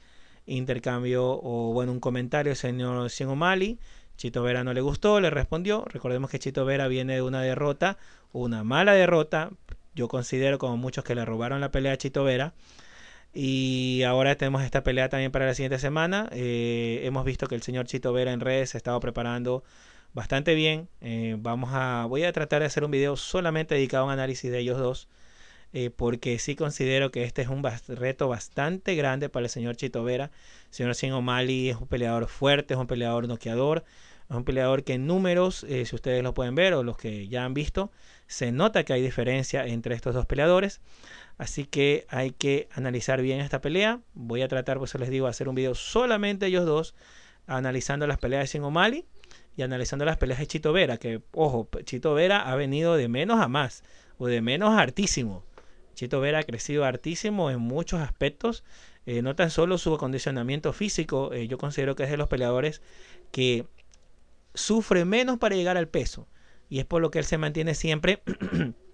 intercambio 0.45 1.39
o 1.43 1.73
bueno, 1.73 1.91
un 1.91 1.99
comentario 1.99 2.51
del 2.51 2.57
señor 2.57 3.09
Cien 3.09 3.29
O'Malley. 3.29 3.79
Chito 4.17 4.43
Vera 4.43 4.63
no 4.63 4.73
le 4.73 4.81
gustó, 4.81 5.19
le 5.21 5.29
respondió. 5.29 5.85
Recordemos 5.85 6.29
que 6.29 6.39
Chito 6.39 6.65
Vera 6.65 6.87
viene 6.87 7.15
de 7.15 7.21
una 7.21 7.41
derrota, 7.41 7.97
una 8.33 8.63
mala 8.63 8.93
derrota. 8.93 9.51
Yo 9.95 10.07
considero 10.07 10.57
como 10.57 10.77
muchos 10.77 11.03
que 11.03 11.15
le 11.15 11.25
robaron 11.25 11.61
la 11.61 11.71
pelea 11.71 11.93
a 11.93 11.97
Chito 11.97 12.23
Vera. 12.23 12.53
Y 13.33 14.03
ahora 14.03 14.35
tenemos 14.35 14.63
esta 14.63 14.83
pelea 14.83 15.09
también 15.09 15.31
para 15.31 15.45
la 15.45 15.53
siguiente 15.53 15.79
semana. 15.79 16.29
Eh, 16.31 17.01
hemos 17.03 17.25
visto 17.25 17.47
que 17.47 17.55
el 17.55 17.61
señor 17.61 17.85
Chito 17.85 18.11
Vera 18.11 18.33
en 18.33 18.39
redes 18.39 18.71
se 18.71 18.77
estaba 18.77 18.99
preparando 18.99 19.63
bastante 20.13 20.55
bien. 20.55 20.89
Eh, 21.01 21.35
vamos 21.39 21.69
a, 21.73 22.05
voy 22.09 22.23
a 22.23 22.33
tratar 22.33 22.61
de 22.61 22.65
hacer 22.65 22.83
un 22.83 22.91
video 22.91 23.15
solamente 23.17 23.75
dedicado 23.75 24.03
a 24.03 24.07
un 24.07 24.13
análisis 24.13 24.51
de 24.51 24.59
ellos 24.59 24.79
dos. 24.79 25.07
Eh, 25.71 25.91
porque 25.91 26.39
sí 26.39 26.55
considero 26.55 27.11
que 27.11 27.23
este 27.23 27.43
es 27.43 27.47
un 27.47 27.63
reto 27.89 28.27
bastante 28.27 28.95
grande 28.95 29.29
para 29.29 29.45
el 29.45 29.51
señor 29.51 29.75
Chito 29.75 30.03
Vera. 30.03 30.31
El 30.69 30.73
señor 30.73 30.95
Sin 30.95 31.13
O'Malley 31.13 31.69
es 31.69 31.77
un 31.77 31.87
peleador 31.87 32.27
fuerte, 32.27 32.73
es 32.73 32.79
un 32.79 32.87
peleador 32.87 33.27
noqueador, 33.27 33.83
es 34.27 34.35
un 34.35 34.43
peleador 34.43 34.83
que 34.83 34.93
en 34.93 35.05
números, 35.05 35.67
si 35.67 35.95
ustedes 35.95 36.23
lo 36.23 36.33
pueden 36.33 36.55
ver 36.55 36.73
o 36.73 36.81
los 36.81 36.97
que 36.97 37.27
ya 37.27 37.45
han 37.45 37.53
visto, 37.53 37.91
se 38.25 38.51
nota 38.51 38.83
que 38.83 38.93
hay 38.93 39.03
diferencia 39.03 39.65
entre 39.67 39.93
estos 39.93 40.15
dos 40.15 40.25
peleadores. 40.25 40.81
Así 41.39 41.63
que 41.63 42.05
hay 42.09 42.31
que 42.31 42.67
analizar 42.73 43.21
bien 43.21 43.39
esta 43.39 43.61
pelea. 43.61 44.01
Voy 44.13 44.41
a 44.41 44.49
tratar, 44.49 44.77
pues 44.77 44.93
les 44.95 45.09
digo, 45.09 45.25
hacer 45.25 45.47
un 45.47 45.55
video 45.55 45.73
solamente 45.73 46.47
ellos 46.47 46.65
dos, 46.65 46.95
analizando 47.47 48.05
las 48.07 48.17
peleas 48.17 48.43
de 48.43 48.47
Sin 48.47 48.63
y 49.55 49.61
analizando 49.61 50.03
las 50.03 50.17
peleas 50.17 50.39
de 50.41 50.47
Chito 50.47 50.73
Vera. 50.73 50.97
Que, 50.97 51.21
ojo, 51.31 51.69
Chito 51.85 52.13
Vera 52.13 52.41
ha 52.41 52.55
venido 52.55 52.97
de 52.97 53.07
menos 53.07 53.39
a 53.39 53.47
más, 53.47 53.83
o 54.17 54.27
de 54.27 54.41
menos 54.41 54.71
a 54.71 54.81
hartísimo. 54.81 55.45
Chito 55.95 56.19
Vera 56.19 56.39
ha 56.39 56.43
crecido 56.43 56.83
hartísimo 56.83 57.49
en 57.49 57.61
muchos 57.61 58.01
aspectos. 58.01 58.65
Eh, 59.05 59.21
no 59.21 59.33
tan 59.33 59.49
solo 59.49 59.77
su 59.77 59.95
acondicionamiento 59.95 60.73
físico, 60.73 61.31
eh, 61.31 61.47
yo 61.47 61.57
considero 61.57 61.95
que 61.95 62.03
es 62.03 62.11
de 62.11 62.17
los 62.17 62.27
peleadores 62.27 62.81
que 63.31 63.65
sufre 64.53 65.05
menos 65.05 65.37
para 65.37 65.55
llegar 65.55 65.77
al 65.77 65.87
peso. 65.87 66.27
Y 66.67 66.79
es 66.79 66.85
por 66.85 67.01
lo 67.01 67.11
que 67.11 67.19
él 67.19 67.25
se 67.25 67.37
mantiene 67.37 67.75
siempre 67.75 68.21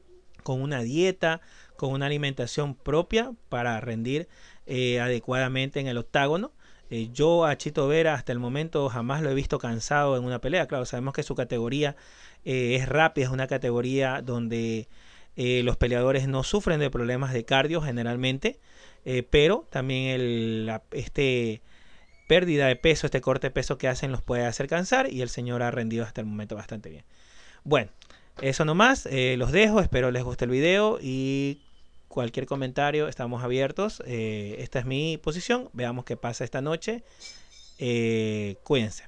con 0.46 0.62
una 0.62 0.84
dieta, 0.84 1.42
con 1.76 1.92
una 1.92 2.06
alimentación 2.06 2.76
propia 2.76 3.32
para 3.50 3.82
rendir 3.82 4.30
eh, 4.68 5.00
adecuadamente 5.00 5.80
en 5.80 5.88
el 5.88 5.98
octágono. 5.98 6.52
Eh, 6.92 7.10
yo 7.12 7.46
a 7.46 7.58
Chito 7.58 7.88
Vera 7.88 8.14
hasta 8.14 8.32
el 8.32 8.38
momento 8.38 8.88
jamás 8.88 9.24
lo 9.24 9.32
he 9.32 9.34
visto 9.34 9.58
cansado 9.58 10.16
en 10.16 10.24
una 10.24 10.40
pelea. 10.40 10.68
Claro, 10.68 10.86
sabemos 10.86 11.16
que 11.16 11.24
su 11.24 11.34
categoría 11.34 11.96
eh, 12.46 12.76
es 12.76 12.88
rápida, 12.88 13.26
es 13.26 13.32
una 13.32 13.48
categoría 13.48 14.22
donde 14.22 14.88
los 15.36 15.76
peleadores 15.76 16.30
no 16.30 16.44
sufren 16.44 16.80
de 16.80 16.90
problemas 16.90 17.34
de 17.34 17.44
cardio 17.44 17.82
generalmente, 17.82 18.58
pero 19.32 19.68
también 19.70 20.08
el, 20.12 20.72
este 20.92 21.62
pérdida 22.30 22.68
de 22.68 22.78
peso, 22.78 23.08
este 23.08 23.20
corte 23.20 23.48
de 23.48 23.52
peso 23.52 23.78
que 23.78 23.90
hacen 23.90 24.14
los 24.14 24.22
puede 24.22 24.46
hacer 24.46 24.68
cansar 24.68 25.12
y 25.12 25.22
el 25.22 25.28
señor 25.28 25.62
ha 25.62 25.72
rendido 25.72 26.06
hasta 26.06 26.22
el 26.22 26.28
momento 26.28 26.56
bastante 26.56 26.90
bien. 26.90 27.04
Bueno, 27.66 27.92
eso 28.42 28.66
nomás, 28.66 29.08
los 29.38 29.52
dejo, 29.52 29.80
espero 29.80 30.12
les 30.12 30.24
guste 30.24 30.46
el 30.46 30.52
video 30.52 31.00
y 31.02 31.60
cualquier 32.16 32.48
comentario, 32.48 33.08
estamos 33.08 33.44
abiertos. 33.44 34.02
Eh, 34.08 34.56
esta 34.60 34.80
es 34.80 34.86
mi 34.86 35.18
posición. 35.18 35.70
Veamos 35.74 36.06
qué 36.06 36.16
pasa 36.18 36.44
esta 36.44 36.62
noche. 36.62 37.04
Eh, 37.78 38.56
cuídense. 38.64 39.04